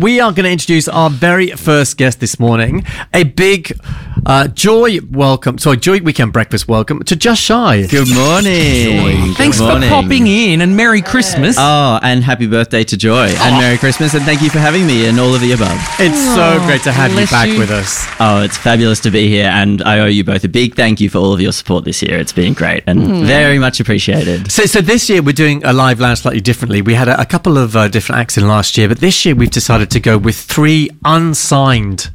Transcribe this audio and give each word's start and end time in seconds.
We 0.00 0.18
are 0.20 0.32
going 0.32 0.44
to 0.44 0.50
introduce 0.50 0.88
our 0.88 1.10
very 1.10 1.50
first 1.50 1.98
guest 1.98 2.20
this 2.20 2.38
morning. 2.40 2.86
A 3.12 3.24
big 3.24 3.78
uh, 4.24 4.48
joy 4.48 4.98
welcome, 5.10 5.58
sorry, 5.58 5.76
joy 5.76 5.98
weekend 6.00 6.32
breakfast 6.32 6.68
welcome 6.68 7.02
to 7.02 7.16
Just 7.16 7.42
Shy. 7.42 7.86
Good 7.86 8.08
morning. 8.14 9.34
Thanks 9.34 9.58
Good 9.58 9.82
for 9.82 9.88
popping 9.90 10.26
in 10.26 10.62
and 10.62 10.74
Merry 10.74 11.02
Christmas. 11.02 11.56
Oh, 11.58 11.98
and 12.02 12.24
happy 12.24 12.46
birthday 12.46 12.82
to 12.84 12.96
Joy, 12.96 13.26
and 13.28 13.56
Merry 13.58 13.76
Christmas, 13.76 14.14
and 14.14 14.24
thank 14.24 14.40
you 14.40 14.48
for 14.48 14.58
having 14.58 14.86
me, 14.86 15.06
and 15.06 15.20
all 15.20 15.34
of 15.34 15.40
the 15.42 15.52
above. 15.52 15.76
It's 15.98 16.18
so 16.34 16.58
great 16.66 16.82
to 16.84 16.92
have 16.92 17.10
you 17.10 17.16
bless 17.18 17.30
back 17.30 17.48
you. 17.48 17.58
with 17.58 17.70
us. 17.70 18.06
Oh, 18.20 18.42
it's 18.42 18.56
fabulous 18.56 19.00
to 19.00 19.10
be 19.10 19.28
here, 19.28 19.48
and 19.52 19.82
I 19.82 19.98
owe 19.98 20.06
you 20.06 20.24
both 20.24 20.44
a 20.44 20.48
big 20.48 20.76
thank 20.76 21.00
you 21.00 21.10
for 21.10 21.18
all 21.18 21.34
of 21.34 21.40
your 21.42 21.52
support 21.52 21.84
this 21.84 22.00
year. 22.00 22.16
It's 22.18 22.32
been 22.32 22.54
great 22.54 22.84
and 22.86 23.00
Hmm. 23.02 23.24
very 23.24 23.58
much 23.58 23.80
appreciated. 23.80 24.50
So, 24.50 24.64
so 24.64 24.80
this 24.80 25.10
year 25.10 25.20
we're 25.20 25.32
doing 25.32 25.62
a 25.64 25.72
live 25.74 26.00
lounge 26.00 26.20
slightly 26.20 26.40
differently. 26.40 26.80
We 26.80 26.94
had 26.94 27.08
a, 27.08 27.20
a 27.20 27.26
couple 27.26 27.58
of 27.58 27.76
uh, 27.76 27.88
different 27.88 28.20
acts 28.20 28.38
in 28.38 28.46
last 28.48 28.78
year, 28.78 28.88
but 28.88 29.00
this 29.00 29.26
year 29.26 29.34
we've 29.34 29.50
decided 29.50 29.89
to 29.90 30.00
go 30.00 30.18
with 30.18 30.36
three 30.36 30.90
unsigned, 31.04 32.10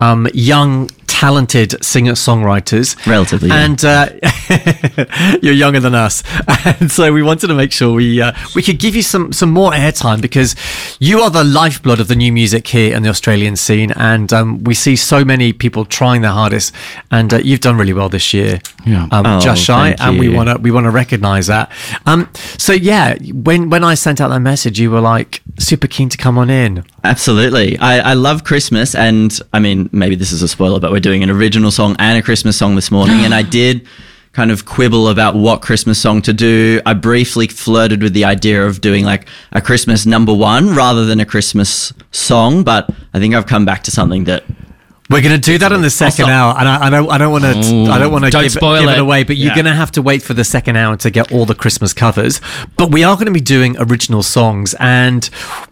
um, 0.00 0.28
young, 0.34 0.90
talented 1.10 1.84
singer 1.84 2.12
songwriters. 2.12 2.94
Relatively 3.06 3.50
and 3.50 3.84
uh, 3.84 4.08
you're 5.42 5.52
younger 5.54 5.80
than 5.80 5.94
us, 5.94 6.22
and 6.80 6.90
so 6.90 7.12
we 7.12 7.22
wanted 7.22 7.48
to 7.48 7.54
make 7.54 7.72
sure 7.72 7.92
we 7.94 8.22
uh, 8.22 8.32
we 8.54 8.62
could 8.62 8.78
give 8.78 8.94
you 8.94 9.02
some 9.02 9.32
some 9.32 9.50
more 9.50 9.72
airtime 9.72 10.20
because 10.20 10.54
you 11.00 11.20
are 11.20 11.30
the 11.30 11.44
lifeblood 11.44 12.00
of 12.00 12.08
the 12.08 12.14
new 12.16 12.32
music 12.32 12.68
here 12.68 12.94
in 12.96 13.02
the 13.02 13.08
Australian 13.08 13.56
scene, 13.56 13.90
and 13.96 14.32
um, 14.32 14.62
we 14.64 14.72
see 14.74 14.94
so 14.96 15.24
many 15.24 15.52
people 15.52 15.84
trying 15.84 16.22
their 16.22 16.30
hardest, 16.30 16.72
and 17.10 17.34
uh, 17.34 17.38
you've 17.38 17.60
done 17.60 17.76
really 17.76 17.92
well 17.92 18.08
this 18.08 18.32
year. 18.32 18.60
Yeah. 18.86 19.08
um, 19.10 19.26
Oh, 19.26 19.40
just 19.40 19.62
shy, 19.62 19.94
and 19.98 20.18
we 20.18 20.28
want 20.28 20.48
to 20.48 20.56
we 20.58 20.70
want 20.70 20.84
to 20.84 20.90
recognise 20.90 21.48
that. 21.48 21.70
Um, 22.06 22.28
so 22.56 22.72
yeah, 22.72 23.16
when 23.32 23.68
when 23.68 23.82
I 23.84 23.94
sent 23.94 24.20
out 24.20 24.28
that 24.28 24.40
message, 24.40 24.78
you 24.78 24.90
were 24.90 25.00
like 25.00 25.42
super 25.58 25.86
keen 25.88 26.08
to 26.08 26.16
come 26.16 26.38
on 26.38 26.48
in. 26.50 26.84
Absolutely. 27.04 27.78
I, 27.78 28.10
I 28.10 28.14
love 28.14 28.44
Christmas, 28.44 28.94
and 28.94 29.38
I 29.52 29.58
mean, 29.58 29.88
maybe 29.92 30.14
this 30.14 30.32
is 30.32 30.42
a 30.42 30.48
spoiler, 30.48 30.80
but 30.80 30.90
we're 30.92 30.99
doing 31.00 31.22
an 31.22 31.30
original 31.30 31.70
song 31.70 31.96
and 31.98 32.18
a 32.18 32.22
Christmas 32.22 32.56
song 32.56 32.76
this 32.76 32.90
morning, 32.90 33.16
and 33.24 33.34
I 33.34 33.42
did 33.58 33.86
kind 34.32 34.50
of 34.50 34.64
quibble 34.64 35.08
about 35.08 35.34
what 35.34 35.60
Christmas 35.60 36.00
song 36.00 36.22
to 36.22 36.32
do. 36.32 36.80
I 36.86 36.94
briefly 36.94 37.48
flirted 37.48 38.02
with 38.02 38.12
the 38.12 38.24
idea 38.24 38.64
of 38.64 38.80
doing 38.80 39.04
like 39.04 39.26
a 39.52 39.60
Christmas 39.60 40.06
number 40.06 40.32
one 40.32 40.74
rather 40.74 41.04
than 41.04 41.18
a 41.18 41.26
Christmas 41.26 41.92
song, 42.12 42.62
but 42.62 42.88
I 43.12 43.18
think 43.18 43.34
I've 43.34 43.46
come 43.46 43.64
back 43.64 43.82
to 43.84 43.90
something 43.90 44.24
that 44.24 44.44
We're 45.10 45.22
going 45.22 45.34
to 45.34 45.40
do 45.40 45.58
that 45.58 45.72
in 45.72 45.82
the 45.82 45.90
second 45.90 46.30
hour, 46.30 46.54
and 46.56 46.68
I, 46.68 46.86
I 46.86 46.90
don't, 46.90 47.10
I 47.10 47.18
don't 47.18 47.32
want 47.32 47.42
to, 47.42 47.50
I 47.50 47.98
don't 47.98 48.10
mm. 48.10 48.12
want 48.12 48.24
to 48.26 48.30
give, 48.30 48.52
spoil 48.52 48.80
give 48.82 48.90
it. 48.90 48.92
it. 48.92 48.98
away. 49.00 49.24
But 49.24 49.36
you're 49.36 49.48
Yeah. 49.48 49.54
going 49.56 49.64
to 49.66 49.74
have 49.74 49.90
to 49.92 50.02
wait 50.02 50.22
for 50.22 50.34
the 50.34 50.44
second 50.44 50.76
hour 50.76 50.96
to 50.98 51.10
get 51.10 51.32
all 51.32 51.44
the 51.46 51.54
Christmas 51.54 51.92
covers. 51.92 52.40
But 52.76 52.92
we 52.92 53.02
are 53.02 53.16
going 53.16 53.26
to 53.26 53.32
be 53.32 53.40
doing 53.40 53.76
original 53.78 54.22
songs. 54.22 54.74
And 54.78 55.24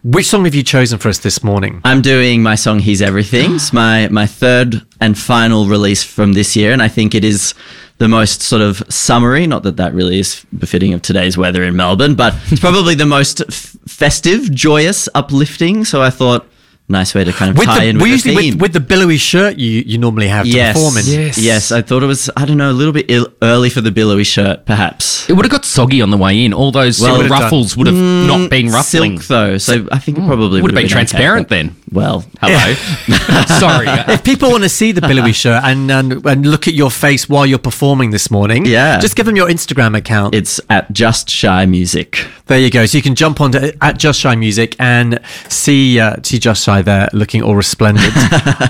which 0.02 0.26
song 0.26 0.44
have 0.44 0.56
you 0.56 0.64
chosen 0.64 0.98
for 0.98 1.08
us 1.08 1.18
this 1.18 1.44
morning? 1.44 1.80
I'm 1.84 2.02
doing 2.02 2.42
my 2.42 2.56
song 2.56 2.80
"He's 2.80 3.00
Everything." 3.00 3.54
It's 3.54 3.72
my 3.72 4.08
my 4.08 4.26
third 4.26 4.82
and 5.00 5.16
final 5.16 5.66
release 5.66 6.02
from 6.02 6.32
this 6.32 6.56
year, 6.56 6.72
and 6.72 6.82
I 6.82 6.88
think 6.88 7.14
it 7.14 7.24
is 7.24 7.54
the 7.98 8.08
most 8.08 8.42
sort 8.42 8.62
of 8.62 8.82
summary. 8.88 9.46
Not 9.46 9.62
that 9.62 9.76
that 9.76 9.94
really 9.94 10.18
is 10.18 10.44
befitting 10.58 10.92
of 10.94 11.02
today's 11.02 11.36
weather 11.38 11.62
in 11.62 11.76
Melbourne, 11.76 12.14
but 12.16 12.34
it's 12.50 12.60
probably 12.60 12.94
the 12.96 13.06
most 13.06 13.40
f- 13.42 13.76
festive, 13.86 14.52
joyous, 14.52 15.08
uplifting. 15.14 15.84
So 15.84 16.00
I 16.02 16.10
thought, 16.10 16.46
nice 16.88 17.14
way 17.14 17.24
to 17.24 17.32
kind 17.32 17.50
of 17.50 17.58
With 17.58 17.66
tie 17.66 17.80
the, 17.80 17.88
in 17.90 17.98
we 17.98 18.10
with 18.12 18.22
the 18.22 18.30
usually 18.30 18.50
theme. 18.50 18.54
with, 18.54 18.62
with 18.62 18.72
the 18.72 18.80
billowy 18.80 19.16
shirt 19.16 19.58
you, 19.58 19.82
you 19.86 19.98
normally 19.98 20.28
have 20.28 20.44
to 20.44 20.50
yes, 20.50 20.74
perform 20.74 20.96
in. 20.96 21.04
Yes. 21.06 21.38
yes. 21.38 21.72
I 21.72 21.82
thought 21.82 22.02
it 22.02 22.06
was 22.06 22.30
I 22.36 22.44
don't 22.44 22.56
know 22.56 22.70
a 22.70 22.72
little 22.72 22.92
bit 22.92 23.06
Ill- 23.08 23.32
early 23.42 23.70
for 23.70 23.80
the 23.80 23.90
billowy 23.90 24.24
shirt, 24.24 24.66
perhaps. 24.66 25.28
It 25.28 25.34
would 25.34 25.44
have 25.44 25.52
got 25.52 25.64
soggy 25.64 26.00
on 26.02 26.10
the 26.10 26.16
way 26.16 26.44
in. 26.44 26.52
All 26.52 26.72
those 26.72 27.00
Well, 27.00 27.14
silk 27.14 27.26
it 27.26 27.30
would've 27.30 27.42
ruffles 27.42 27.76
would 27.76 27.86
have 27.86 27.96
not 27.96 28.50
been 28.50 28.66
mm, 28.66 28.72
ruffling. 28.72 29.18
Silk 29.18 29.28
though, 29.28 29.58
so 29.58 29.86
I 29.92 29.98
think 29.98 30.18
it 30.18 30.22
hmm. 30.22 30.26
probably 30.26 30.62
would 30.62 30.70
have 30.70 30.76
been 30.76 30.86
okay, 30.86 30.92
transparent 30.92 31.48
but- 31.48 31.54
then. 31.54 31.76
Well, 31.90 32.24
Hello. 32.40 32.74
Sorry. 33.58 33.86
If 34.14 34.22
people 34.24 34.50
want 34.50 34.62
to 34.62 34.68
see 34.68 34.92
the 34.92 35.00
billowy 35.00 35.32
shirt 35.42 35.62
and, 35.64 35.90
and 35.90 36.24
and 36.26 36.46
look 36.46 36.68
at 36.68 36.74
your 36.74 36.90
face 36.90 37.28
while 37.28 37.46
you're 37.46 37.58
performing 37.58 38.10
this 38.10 38.30
morning, 38.30 38.66
Yeah. 38.66 38.98
just 38.98 39.16
give 39.16 39.26
them 39.26 39.36
your 39.36 39.48
Instagram 39.48 39.96
account. 39.96 40.34
it's 40.34 40.60
at 40.68 40.92
Just 40.92 41.30
Shy 41.30 41.64
Music. 41.66 42.26
There 42.46 42.58
you 42.58 42.70
go. 42.70 42.84
So 42.86 42.98
you 42.98 43.02
can 43.02 43.14
jump 43.14 43.40
onto 43.40 43.70
at 43.80 43.98
Just 43.98 44.20
Shy 44.20 44.34
Music 44.36 44.76
and 44.78 45.18
see 45.48 45.98
uh, 46.00 46.16
see 46.22 46.38
Just 46.38 46.64
Shy 46.64 46.82
there 46.82 47.08
looking 47.12 47.42
all 47.42 47.56
resplendent. 47.56 48.12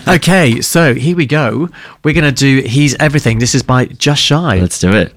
okay, 0.09 0.61
so 0.61 0.95
here 0.95 1.17
we 1.17 1.27
go. 1.27 1.69
We're 2.05 2.15
gonna 2.15 2.33
do 2.33 2.61
He's 2.63 2.95
Everything. 3.01 3.39
This 3.41 3.55
is 3.55 3.63
by 3.63 3.87
Just 3.87 4.23
Shy. 4.23 4.59
Let's 4.61 4.79
do 4.79 4.91
it. 4.93 5.13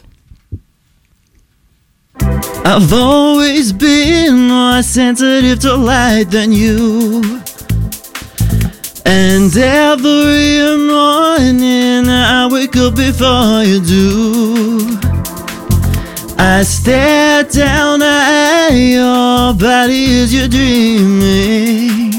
I've 2.64 2.94
always 2.94 3.74
been 3.74 4.48
more 4.48 4.84
sensitive 4.84 5.60
to 5.62 5.76
light 5.76 6.26
than 6.30 6.52
you. 6.52 7.41
And 9.06 9.56
every 9.58 10.78
morning 10.78 12.08
I 12.08 12.48
wake 12.52 12.76
up 12.78 12.96
before 12.96 13.64
you 13.64 13.80
do. 13.82 14.98
I 16.38 16.64
stare 16.64 17.44
down 17.44 18.02
at 18.02 18.70
your 18.72 19.54
body 19.54 20.22
as 20.22 20.34
you're 20.34 20.48
dreaming. 20.48 22.12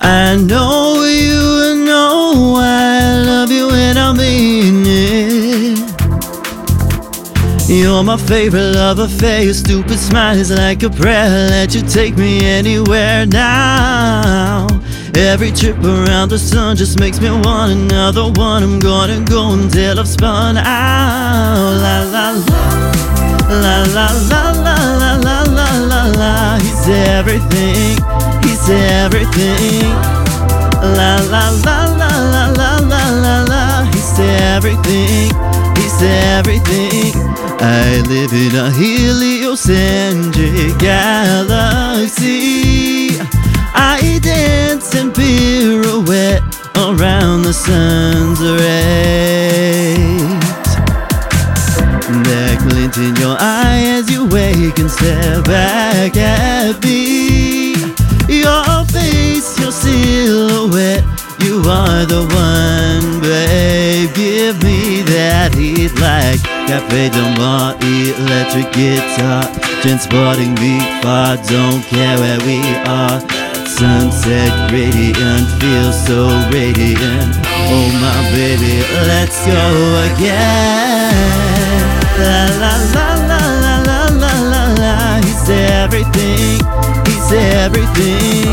I 0.00 0.36
know 0.36 1.04
you 1.04 1.70
and 1.70 1.84
know 1.84 2.54
I 2.56 3.22
love 3.24 3.50
you 3.50 3.70
and 3.70 3.98
I 3.98 4.12
mean 4.12 4.84
it. 4.86 5.92
You're 7.68 8.02
my 8.02 8.16
favorite 8.16 8.74
love 8.74 8.98
affair. 8.98 9.42
Your 9.44 9.54
stupid 9.54 9.98
smile 9.98 10.36
is 10.36 10.50
like 10.50 10.82
a 10.82 10.90
prayer. 10.90 11.48
Let 11.48 11.74
you 11.74 11.82
take 11.82 12.16
me 12.16 12.44
anywhere 12.44 13.24
now. 13.26 14.66
Every 15.14 15.52
trip 15.52 15.76
around 15.84 16.30
the 16.30 16.38
sun 16.38 16.74
just 16.74 16.98
makes 16.98 17.20
me 17.20 17.30
want 17.30 17.70
another 17.70 18.30
one. 18.32 18.62
I'm 18.62 18.78
gonna 18.78 19.20
go 19.20 19.52
until 19.52 20.00
I've 20.00 20.08
spun 20.08 20.56
out. 20.56 20.64
La 20.64 22.02
la 22.02 22.30
la. 22.30 22.42
La 23.60 23.82
la 23.92 24.08
la 24.30 24.52
la 24.52 24.74
la 24.96 25.16
la 25.16 25.42
la 25.42 25.70
la 25.84 26.06
la. 26.16 26.58
He's 26.58 26.88
everything. 26.88 27.98
He's 28.42 28.70
everything. 28.70 29.92
La 30.96 31.20
la 31.28 31.50
la 31.60 31.84
la 32.00 32.08
la 32.32 32.48
la 32.56 32.80
la 32.80 33.04
la 33.20 33.44
la. 33.44 33.84
He's 33.92 34.16
everything. 34.18 35.28
He's 35.76 36.00
everything. 36.02 37.12
I 37.60 38.00
live 38.08 38.32
in 38.32 38.56
a 38.56 38.70
heliocentric 38.70 40.78
galaxy. 40.78 42.62
I 43.84 44.20
dance 44.22 44.94
and 44.94 45.12
pirouette 45.12 46.44
around 46.76 47.42
the 47.42 47.52
sun's 47.52 48.40
rays. 48.40 50.22
That 52.28 52.58
glint 52.62 52.96
in 52.96 53.16
your 53.16 53.36
eye 53.40 53.82
as 53.98 54.08
you 54.08 54.28
wake 54.28 54.78
and 54.78 54.88
stare 54.88 55.42
back 55.42 56.16
at 56.16 56.80
me. 56.84 57.74
Your 58.30 58.86
face, 58.86 59.58
your 59.58 59.72
silhouette, 59.72 61.02
you 61.42 61.58
are 61.66 62.06
the 62.06 62.22
one, 62.30 63.20
babe. 63.20 64.14
Give 64.14 64.62
me 64.62 65.02
that 65.10 65.54
heat 65.54 65.92
like 65.98 66.40
Cafe 66.70 67.10
Del 67.10 67.34
Mar, 67.36 67.74
electric 67.82 68.72
guitar, 68.72 69.42
transporting 69.82 70.54
me 70.62 70.78
far. 71.02 71.36
Don't 71.50 71.82
care 71.82 72.16
where 72.18 72.38
we 72.46 72.62
are. 72.86 73.41
Sunset 73.78 74.70
radiant, 74.70 75.48
feels 75.58 75.96
so 76.06 76.28
radiant. 76.52 77.32
Oh 77.72 77.88
my 78.04 78.20
baby, 78.30 78.84
let's 79.08 79.44
go 79.46 79.64
again. 80.12 81.14
La 82.18 82.44
la 82.60 82.74
la 82.94 83.08
la 83.30 83.40
la 83.64 83.74
la 83.88 83.98
la 84.22 84.32
la 84.52 84.64
la. 84.82 85.20
He's 85.24 85.48
everything. 85.48 86.60
He's 87.06 87.32
everything. 87.32 88.44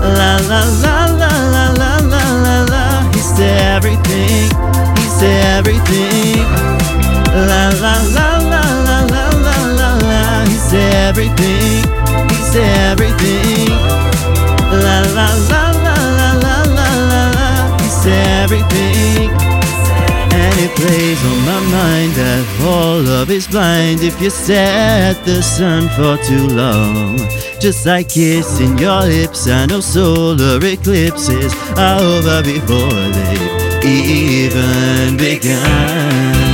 La 0.00 0.38
la 0.48 0.62
la 0.84 1.06
la 1.20 1.32
la 1.54 1.64
la 1.80 1.92
la 2.12 2.22
la 2.44 2.56
la. 2.72 2.84
He's 3.12 3.34
everything. 3.40 4.48
He's 4.96 5.22
everything. 5.22 6.46
La 7.34 7.68
la 7.82 7.94
la 8.16 8.28
la 8.52 8.62
la 8.86 8.98
la 9.12 9.24
la 9.44 9.56
la 9.78 9.90
la. 10.08 10.44
He's 10.46 10.72
everything. 10.72 11.82
He's 12.30 12.54
everything 12.56 13.59
la 15.14 15.28
la 15.50 15.70
la 15.84 15.96
la 16.18 16.30
la 16.44 16.56
la 16.76 16.88
la 17.10 17.22
la. 17.36 17.76
It's 17.86 18.06
everything. 18.06 19.30
And 20.32 20.54
it 20.58 20.72
plays 20.76 21.20
on 21.30 21.38
my 21.50 21.60
mind 21.78 22.12
that 22.14 22.44
all 22.62 23.00
love 23.00 23.30
is 23.30 23.46
blind 23.46 24.02
if 24.02 24.20
you 24.20 24.30
set 24.30 25.24
the 25.24 25.42
sun 25.42 25.88
for 25.96 26.16
too 26.24 26.46
long. 26.48 27.18
Just 27.60 27.86
like 27.86 28.08
kissing 28.08 28.78
your 28.78 29.02
lips, 29.02 29.46
I 29.46 29.66
know 29.66 29.80
solar 29.80 30.58
eclipses 30.64 31.52
are 31.76 32.00
over 32.00 32.42
before 32.42 33.04
they 33.16 33.60
even 33.84 35.16
begun. 35.16 36.49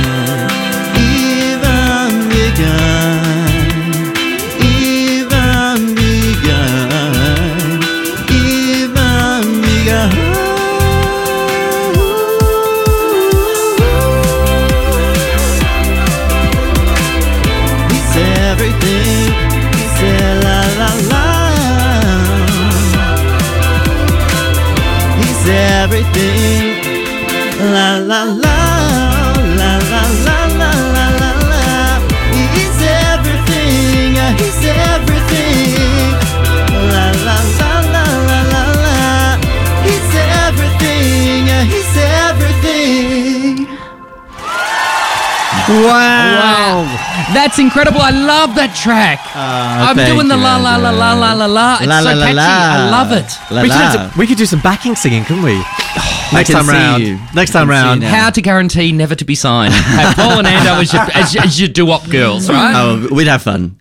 That's 47.47 47.59
incredible. 47.59 48.01
I 48.01 48.11
love 48.11 48.55
that 48.55 48.75
track. 48.75 49.23
Uh, 49.31 49.87
I'm 49.87 49.95
doing 49.95 50.27
the 50.27 50.35
you, 50.35 50.43
la 50.43 50.57
la 50.57 50.75
la 50.75 50.91
la 50.91 51.13
la 51.13 51.31
la 51.31 51.45
la. 51.45 51.77
It's 51.79 51.87
La, 51.87 51.99
so 51.99 52.11
la, 52.11 52.11
la, 52.11 52.25
catchy. 52.25 52.35
la. 52.35 52.43
I 52.43 52.89
love 52.91 53.11
it. 53.13 53.29
La, 53.49 53.61
we, 53.61 53.69
la. 53.69 54.09
could, 54.09 54.17
we 54.19 54.27
could 54.27 54.37
do 54.37 54.45
some 54.45 54.59
backing 54.59 54.97
singing, 54.97 55.23
couldn't 55.23 55.43
we? 55.43 55.55
Next 56.33 56.51
time 56.51 56.67
round. 56.67 57.03
Next 57.33 57.51
time 57.51 57.69
can 57.69 57.77
see 57.77 57.83
you 57.87 57.87
round. 57.87 58.03
How 58.03 58.31
to 58.31 58.41
guarantee 58.41 58.91
never 58.91 59.15
to 59.15 59.23
be 59.23 59.33
signed. 59.33 59.73
Have 59.73 60.17
Paul 60.17 60.39
and 60.39 60.47
Ando 60.47 60.81
as 60.81 60.91
your, 60.91 61.03
as, 61.13 61.35
as 61.37 61.57
your 61.61 61.69
doo-wop 61.69 62.09
girls, 62.09 62.49
oh, 62.49 62.53
right? 62.53 62.75
Oh, 62.75 63.15
we'd 63.15 63.27
have 63.27 63.43
fun. 63.43 63.79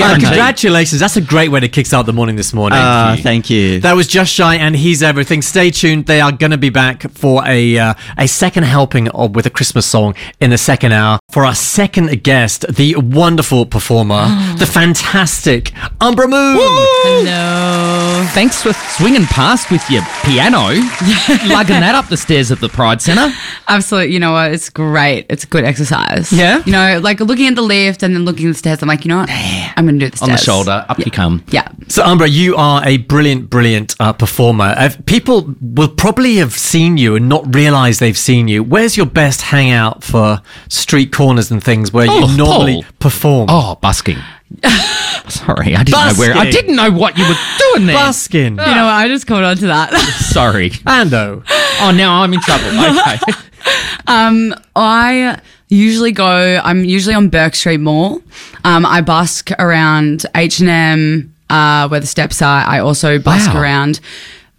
Uh, 0.00 0.18
congratulations. 0.18 1.00
That's 1.00 1.16
a 1.16 1.20
great 1.20 1.50
way 1.50 1.60
to 1.60 1.68
kickstart 1.68 2.06
the 2.06 2.12
morning 2.12 2.36
this 2.36 2.52
morning. 2.52 2.78
Ah, 2.80 3.16
thank 3.20 3.50
you. 3.50 3.80
That 3.80 3.94
was 3.94 4.06
Just 4.06 4.32
Shy 4.32 4.56
and 4.56 4.76
He's 4.76 5.02
Everything. 5.02 5.42
Stay 5.42 5.70
tuned. 5.70 6.06
They 6.06 6.20
are 6.20 6.32
going 6.32 6.50
to 6.52 6.58
be 6.58 6.70
back 6.70 7.10
for 7.12 7.42
a 7.46 7.78
uh, 7.78 7.94
a 8.16 8.28
second 8.28 8.64
helping 8.64 9.08
of 9.10 9.34
with 9.34 9.46
a 9.46 9.50
Christmas 9.50 9.86
song 9.86 10.14
in 10.40 10.50
the 10.50 10.58
second 10.58 10.92
hour. 10.92 11.18
For 11.30 11.44
our 11.44 11.54
second 11.54 12.22
guest, 12.22 12.64
the 12.74 12.96
wonderful 12.96 13.66
performer, 13.66 14.26
the 14.58 14.66
fantastic 14.66 15.72
Umbra 16.00 16.28
Moon. 16.28 16.56
Hello. 16.60 18.24
Thanks 18.32 18.62
for 18.62 18.72
swinging 18.72 19.24
past 19.24 19.70
with 19.70 19.88
your 19.90 20.02
piano, 20.24 20.58
lugging 21.48 21.80
that 21.80 21.94
up 21.94 22.08
the 22.08 22.16
stairs 22.16 22.50
of 22.50 22.60
the 22.60 22.68
Pride 22.68 23.00
Centre. 23.00 23.34
Absolutely. 23.68 24.12
You 24.12 24.20
know 24.20 24.32
what? 24.32 24.52
It's 24.52 24.70
great. 24.70 25.26
It's 25.28 25.44
good 25.44 25.64
exercise. 25.64 26.32
Yeah? 26.32 26.62
You 26.64 26.72
know, 26.72 27.00
like 27.02 27.20
looking 27.20 27.46
at 27.46 27.54
the 27.54 27.62
lift 27.62 28.02
and 28.02 28.14
then 28.14 28.24
looking 28.24 28.46
at 28.46 28.50
the 28.50 28.58
stairs, 28.58 28.82
I'm 28.82 28.88
like, 28.88 29.04
you 29.04 29.08
know 29.08 29.18
what? 29.18 29.28
I'm 29.30 29.87
going 29.88 30.00
to 30.00 30.10
do 30.10 30.16
the 30.16 30.24
On 30.24 30.30
the 30.30 30.36
shoulder, 30.36 30.84
up 30.88 30.98
you 31.04 31.10
come. 31.10 31.44
Yeah. 31.50 31.68
So, 31.88 32.04
Umbra, 32.04 32.28
you 32.28 32.54
are 32.56 32.86
a 32.86 32.98
brilliant, 32.98 33.50
brilliant 33.50 33.94
uh, 34.00 34.12
performer. 34.12 34.74
Uh, 34.76 34.90
people 35.06 35.54
will 35.60 35.88
probably 35.88 36.36
have 36.36 36.52
seen 36.52 36.96
you 36.98 37.16
and 37.16 37.28
not 37.28 37.54
realize 37.54 37.98
they've 37.98 38.16
seen 38.18 38.48
you. 38.48 38.62
Where's 38.62 38.96
your 38.96 39.06
best 39.06 39.42
hangout 39.42 40.04
for 40.04 40.40
street 40.68 41.12
corners 41.12 41.50
and 41.50 41.62
things 41.62 41.92
where 41.92 42.06
Oh, 42.08 42.28
you 42.28 42.36
normally 42.36 42.82
Paul. 42.82 42.92
perform? 42.98 43.46
Oh, 43.50 43.76
busking. 43.82 44.18
Sorry, 45.28 45.74
I 45.76 45.82
didn't 45.84 45.92
know 45.92 46.14
where. 46.16 46.34
I 46.36 46.50
didn't 46.50 46.76
know 46.76 46.90
what 46.90 47.18
you 47.18 47.24
were 47.28 47.34
doing 47.58 47.86
there. 47.86 47.96
Busking. 47.96 48.42
You 48.52 48.56
know 48.56 48.84
what? 48.86 48.94
I 48.94 49.08
just 49.08 49.26
caught 49.26 49.44
on 49.44 49.56
to 49.58 49.66
that. 49.66 49.92
Sorry. 50.32 50.70
Ando. 50.70 51.44
Oh, 51.80 51.92
now 51.94 52.22
I'm 52.22 52.32
in 52.32 52.40
trouble. 52.40 52.64
Okay. 52.68 53.18
um, 54.06 54.54
I 54.74 55.40
usually 55.68 56.12
go, 56.12 56.60
I'm 56.62 56.84
usually 56.84 57.14
on 57.14 57.28
Bourke 57.28 57.54
Street 57.54 57.78
Mall. 57.80 58.22
Um, 58.64 58.84
I 58.86 59.00
busk 59.00 59.50
around 59.58 60.24
H&M, 60.34 61.32
uh, 61.50 61.88
where 61.88 62.00
the 62.00 62.06
steps 62.06 62.42
are. 62.42 62.64
I 62.66 62.78
also 62.80 63.18
busk 63.18 63.52
Wow. 63.54 63.60
around, 63.60 64.00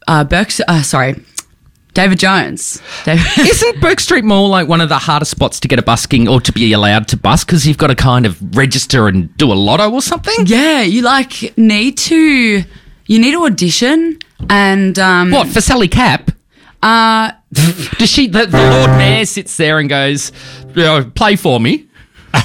uh, 0.08 0.24
Burke's, 0.24 0.62
uh, 0.68 0.82
sorry, 0.84 1.16
David 1.94 2.20
Jones. 2.20 2.82
David- 3.06 3.26
Isn't 3.38 3.82
Bourke 3.82 4.00
Street 4.00 4.24
Mall 4.24 4.48
like 4.50 4.68
one 4.68 4.82
of 4.82 4.90
the 4.90 5.00
hardest 5.00 5.32
spots 5.32 5.60
to 5.62 5.68
get 5.68 5.80
a 5.80 5.82
busking 5.84 6.28
or 6.28 6.40
to 6.42 6.52
be 6.52 6.72
allowed 6.74 7.08
to 7.10 7.18
busk 7.18 7.48
because 7.48 7.68
you've 7.68 7.78
got 7.80 7.88
to 7.88 7.96
kind 7.96 8.26
of 8.26 8.38
register 8.56 9.08
and 9.08 9.36
do 9.38 9.52
a 9.52 9.56
lotto 9.56 9.92
or 9.92 10.02
something? 10.02 10.36
Yeah, 10.46 10.82
you 10.82 11.02
like 11.02 11.58
need 11.58 11.98
to 11.98 12.64
you 13.08 13.20
need 13.20 13.32
to 13.32 13.44
audition 13.46 14.20
and 14.50 14.98
um 15.00 15.32
What 15.32 15.48
for 15.48 15.62
Sally 15.62 15.88
Capp? 15.88 16.32
Uh 16.84 17.32
Does 17.52 18.10
she? 18.10 18.28
The, 18.28 18.46
the 18.46 18.58
Lord 18.70 18.92
Mayor 18.98 19.26
sits 19.26 19.58
there 19.58 19.80
and 19.80 19.90
goes, 19.90 20.32
you 20.76 20.84
know, 20.84 21.04
"Play 21.16 21.36
for 21.36 21.60
me." 21.60 21.88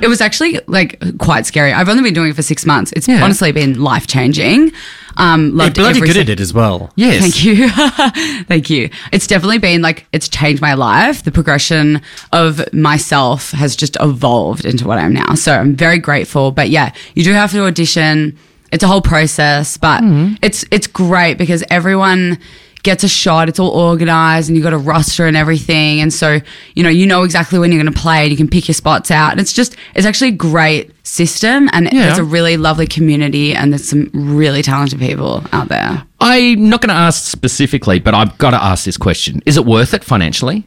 it 0.00 0.08
was 0.08 0.20
actually 0.20 0.60
like 0.66 1.00
quite 1.18 1.46
scary. 1.46 1.72
I've 1.72 1.88
only 1.88 2.02
been 2.02 2.14
doing 2.14 2.30
it 2.30 2.36
for 2.36 2.42
6 2.42 2.66
months. 2.66 2.92
It's 2.92 3.08
Yeah. 3.08 3.22
honestly 3.24 3.50
been 3.52 3.80
life-changing. 3.82 4.70
Um 5.16 5.46
You're 5.48 5.56
loved 5.56 5.74
bloody 5.74 5.96
every 5.98 6.08
good 6.08 6.14
se- 6.14 6.20
at 6.22 6.28
it 6.28 6.40
as 6.40 6.54
well. 6.54 6.92
Yes. 6.96 7.20
Thank 7.20 7.44
you. 7.44 7.68
Thank 8.44 8.70
you. 8.70 8.90
It's 9.12 9.26
definitely 9.26 9.58
been 9.58 9.82
like, 9.82 10.06
it's 10.12 10.28
changed 10.28 10.62
my 10.62 10.74
life. 10.74 11.22
The 11.24 11.32
progression 11.32 12.02
of 12.32 12.72
myself 12.72 13.50
has 13.52 13.74
just 13.76 13.96
evolved 14.00 14.64
into 14.64 14.86
what 14.86 14.98
I 14.98 15.02
am 15.02 15.12
now. 15.12 15.34
So 15.34 15.52
I'm 15.54 15.74
very 15.76 15.98
grateful. 15.98 16.50
But 16.52 16.70
yeah, 16.70 16.92
you 17.14 17.24
do 17.24 17.32
have 17.32 17.50
to 17.52 17.64
audition. 17.64 18.36
It's 18.72 18.82
a 18.84 18.88
whole 18.88 19.02
process, 19.02 19.76
but 19.76 20.00
it's, 20.42 20.64
it's 20.72 20.88
great 20.88 21.38
because 21.38 21.62
everyone 21.70 22.38
gets 22.84 23.02
a 23.02 23.08
shot. 23.08 23.48
It's 23.48 23.58
all 23.58 23.70
organized 23.70 24.48
and 24.48 24.56
you've 24.56 24.62
got 24.64 24.72
a 24.72 24.78
roster 24.78 25.26
and 25.26 25.36
everything. 25.36 26.00
And 26.00 26.12
so, 26.12 26.38
you 26.74 26.82
know, 26.84 26.88
you 26.88 27.06
know 27.06 27.22
exactly 27.24 27.58
when 27.58 27.72
you're 27.72 27.82
going 27.82 27.92
to 27.92 27.98
play 28.00 28.22
and 28.22 28.30
you 28.30 28.36
can 28.36 28.48
pick 28.48 28.68
your 28.68 28.74
spots 28.74 29.10
out. 29.10 29.32
And 29.32 29.40
it's 29.40 29.52
just, 29.52 29.74
it's 29.94 30.06
actually 30.06 30.28
a 30.28 30.32
great 30.36 30.92
system 31.06 31.68
and 31.72 31.88
Yeah. 31.92 32.10
it's 32.10 32.18
a 32.18 32.24
really 32.24 32.56
lovely 32.56 32.86
community 32.86 33.54
and 33.54 33.72
there's 33.72 33.88
some 33.88 34.10
really 34.14 34.62
talented 34.62 35.00
people 35.00 35.42
out 35.52 35.68
there. 35.68 36.04
I'm 36.20 36.68
not 36.68 36.80
going 36.80 36.88
to 36.90 36.94
ask 36.94 37.24
specifically, 37.30 37.98
but 37.98 38.14
I've 38.14 38.38
got 38.38 38.50
to 38.52 38.62
ask 38.62 38.84
this 38.84 38.96
question: 38.96 39.42
Is 39.44 39.56
it 39.56 39.66
worth 39.66 39.92
it 39.92 40.02
financially, 40.04 40.64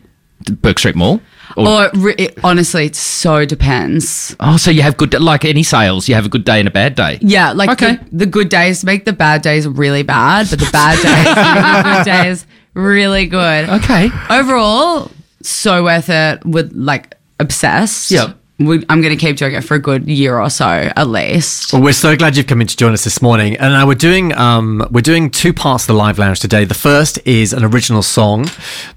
Bourke 0.62 0.80
Street 0.80 0.96
Mall? 0.96 1.20
Or, 1.56 1.66
oh, 1.68 1.90
Or 2.04 2.10
it, 2.18 2.38
honestly, 2.44 2.86
it 2.88 2.96
so 2.96 3.46
depends. 3.46 4.36
oh, 4.40 4.58
so 4.58 4.70
you 4.72 4.82
have 4.82 4.98
good 4.98 5.14
like 5.20 5.46
any 5.46 5.64
sales, 5.64 6.08
you 6.08 6.16
have 6.16 6.26
a 6.26 6.30
good 6.30 6.46
day 6.46 6.60
and 6.60 6.68
a 6.68 6.72
bad 6.72 6.96
day. 6.96 7.18
Yeah, 7.22 7.52
like 7.54 7.70
Okay. 7.72 7.96
the, 8.12 8.18
the 8.18 8.26
good 8.26 8.50
days 8.50 8.84
make 8.84 9.06
the 9.06 9.14
bad 9.14 9.42
days 9.42 9.68
really 9.68 10.04
bad, 10.04 10.48
but 10.50 10.60
the 10.60 10.70
bad 10.72 10.96
days 11.02 11.26
make 11.26 11.36
the 11.36 11.94
good 11.96 12.06
days 12.24 12.46
really 12.74 13.26
good. 13.28 13.70
Okay. 13.70 14.10
Overall, 14.30 15.10
so 15.42 15.84
worth 15.84 16.10
it. 16.10 16.46
With 16.46 16.72
like 16.74 17.16
obsessed. 17.40 18.12
Yep. 18.12 18.38
We, 18.60 18.84
I'm 18.90 19.02
going 19.02 19.16
to 19.16 19.24
keep 19.24 19.38
doing 19.38 19.54
it 19.54 19.62
for 19.64 19.76
a 19.76 19.80
good 19.80 20.08
year 20.08 20.40
or 20.40 20.50
so 20.50 20.66
at 20.68 21.08
least. 21.08 21.72
Well, 21.74 21.82
we're 21.84 21.94
so 21.94 22.16
glad 22.16 22.36
you've 22.36 22.48
come 22.48 22.60
in 22.60 22.66
to 22.66 22.76
join 22.76 22.92
us 22.92 23.04
this 23.04 23.22
morning. 23.22 23.56
And 23.58 23.74
now 23.74 23.86
we're 23.86 23.94
doing 23.94 24.34
um, 24.36 24.88
we're 24.90 25.02
doing 25.02 25.30
two 25.30 25.54
parts 25.54 25.84
of 25.84 25.88
the 25.90 25.94
live 25.94 26.18
lounge 26.18 26.40
today. 26.40 26.66
The 26.66 26.74
first 26.74 27.20
is 27.26 27.54
an 27.54 27.64
original 27.64 28.02
song 28.02 28.48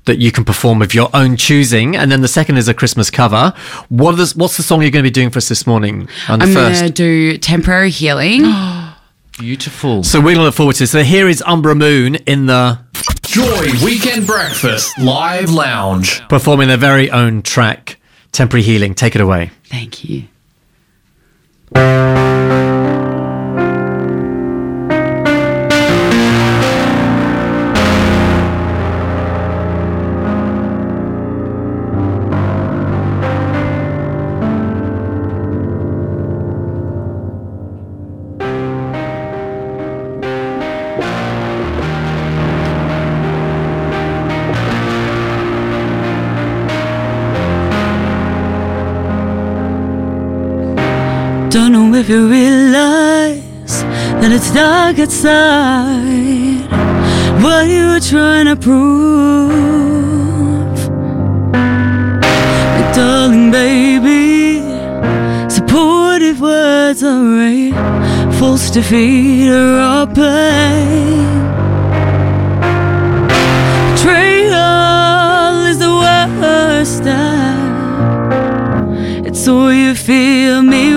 that 0.07 0.17
you 0.19 0.33
can 0.33 0.47
perform 0.47 0.81
of 0.81 0.95
your 0.95 1.11
own 1.12 1.37
choosing, 1.37 1.95
and 1.95 2.11
then 2.11 2.23
the 2.23 2.29
second 2.29 2.57
is 2.57 2.69
a 2.69 2.75
Christmas 2.75 3.11
cover. 3.11 3.52
What 3.90 4.19
is 4.19 4.35
what's 4.35 4.57
the 4.57 4.62
song 4.62 4.81
you're 4.81 4.90
going 4.90 5.05
to 5.05 5.11
be 5.11 5.12
doing 5.12 5.29
for 5.31 5.37
us 5.38 5.49
this 5.50 5.67
morning? 5.67 6.09
On 6.29 6.40
I'm 6.40 6.55
going 6.55 6.75
to 6.76 6.90
do 6.90 7.37
temporary 7.37 7.90
healing. 7.90 8.45
Beautiful. 9.38 10.02
So 10.05 10.19
we're 10.21 10.25
going 10.35 10.37
to 10.37 10.43
look 10.45 10.55
forward 10.55 10.76
to. 10.76 10.83
this. 10.85 10.90
So 10.90 11.02
here 11.02 11.29
is 11.29 11.43
Umbra 11.47 11.75
Moon 11.75 12.17
in 12.17 12.47
the 12.47 12.79
Joy 13.23 13.69
Weekend 13.85 14.26
Breakfast 14.26 14.99
Live 14.99 15.50
Lounge. 15.50 16.26
performing 16.29 16.69
their 16.69 16.76
very 16.76 17.11
own 17.11 17.43
track, 17.43 18.00
Temporary 18.33 18.63
Healing. 18.63 18.95
Take 18.95 19.15
it 19.15 19.21
away. 19.21 19.51
Thank 19.65 20.05
you. 20.05 20.25
If 52.00 52.09
you 52.09 52.30
realize 52.30 53.83
that 54.21 54.33
it's 54.33 54.50
dark 54.52 54.99
outside. 54.99 56.64
What 57.42 57.69
you 57.69 57.88
were 57.88 58.00
trying 58.00 58.47
to 58.47 58.57
prove. 58.57 59.50
darling 62.95 63.50
baby. 63.50 64.61
Supportive 65.50 66.40
words 66.40 67.02
are 67.02 67.23
right, 67.23 67.75
false 68.38 68.71
defeat 68.71 69.50
or 69.50 69.78
our 69.78 70.07
pain. 70.07 71.26
Betrayal 73.92 75.66
is 75.71 75.78
the 75.78 75.92
worst 76.02 76.97
step. 76.99 77.50
It's 79.26 79.47
all 79.47 79.73
you 79.73 79.95
feel 79.95 80.62
me 80.62 80.89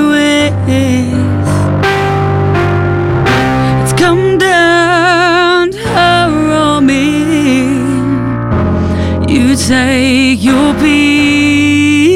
take 9.68 10.44
your 10.44 10.74
peak, 10.74 12.12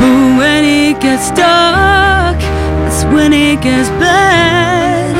but 0.00 0.36
when 0.38 0.64
it 0.64 1.00
gets 1.00 1.30
dark, 1.30 2.36
that's 2.40 3.04
when 3.04 3.32
it 3.32 3.60
gets 3.62 3.90
bad. 3.90 5.14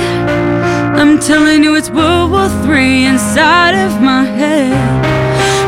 I'm 0.99 1.20
telling 1.20 1.62
you, 1.62 1.76
it's 1.76 1.90
World 1.90 2.32
War 2.32 2.49
Three 2.64 3.04
inside 3.04 3.76
of 3.87 4.02
my 4.02 4.25
head. 4.25 4.75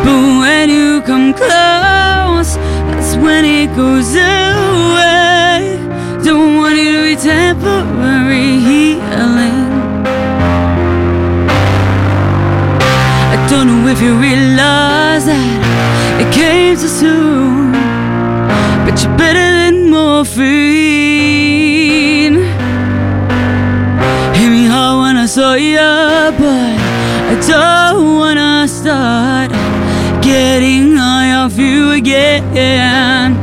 But 0.04 0.40
when 0.40 0.70
you 0.70 1.02
come 1.02 1.32
close, 1.32 2.56
that's 2.90 3.14
when 3.16 3.44
it 3.44 3.76
goes 3.76 4.14
away. 4.16 5.78
Don't 6.24 6.56
want 6.56 6.76
you 6.78 6.96
to 6.96 7.02
be 7.02 7.14
temporary 7.14 7.99
again. 32.50 33.34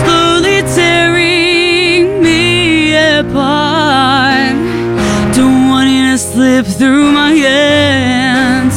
Slowly 0.00 0.62
tearing 0.74 2.22
me 2.22 2.94
apart. 2.94 4.56
Don't 5.36 5.68
want 5.68 5.88
it 5.88 6.10
to 6.10 6.18
slip 6.18 6.66
through 6.66 7.12
my 7.12 7.32
hands. 7.32 8.76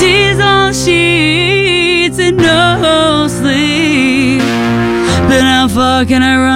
Tears 0.00 0.40
on 0.40 0.74
sheets 0.74 2.18
and 2.18 2.36
no 2.36 3.26
sleep. 3.28 4.42
But 5.28 5.40
how 5.40 5.68
far 5.68 6.04
can 6.04 6.22
I 6.22 6.36
run 6.36 6.51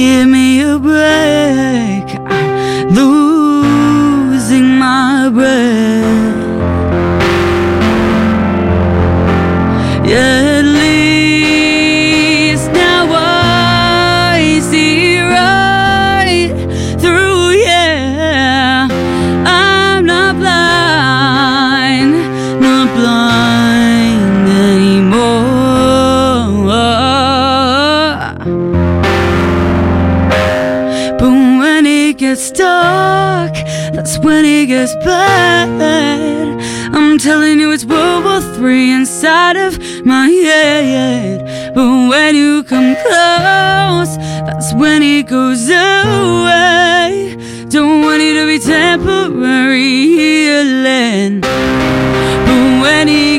Give 0.00 0.26
me 0.28 0.62
a 0.62 0.78
break. 0.78 1.99
Close, 43.06 44.16
that's 44.46 44.72
when 44.74 45.02
it 45.02 45.26
goes 45.26 45.68
away. 45.68 47.36
Don't 47.68 48.02
want 48.02 48.20
it 48.20 48.34
to 48.34 48.46
be 48.46 48.58
temporary 48.58 50.06
healing. 50.18 51.40
But 51.40 52.82
when 52.82 53.08
it 53.08 53.29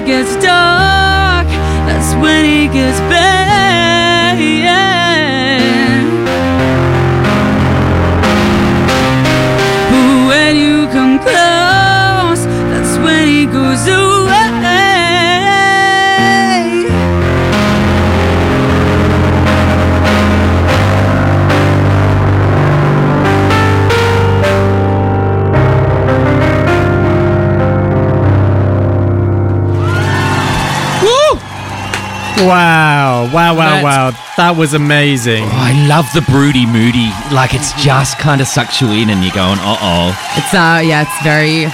Wow, 32.47 33.29
wow, 33.33 33.55
wow, 33.55 33.55
That's- 33.55 33.83
wow. 33.83 34.11
That 34.37 34.55
was 34.57 34.73
amazing. 34.73 35.43
Oh, 35.43 35.51
I 35.53 35.73
love 35.87 36.05
the 36.13 36.21
broody 36.21 36.65
moody. 36.65 37.11
Like 37.31 37.53
it's 37.53 37.73
just 37.81 38.17
kind 38.17 38.41
of 38.41 38.47
sucks 38.47 38.81
you 38.81 38.87
in, 38.91 39.09
and 39.09 39.23
you're 39.23 39.33
going, 39.35 39.59
uh 39.59 39.77
oh, 39.81 40.09
It's 40.37 40.53
uh 40.53 40.81
yeah, 40.83 41.03
it's 41.05 41.19
very 41.23 41.67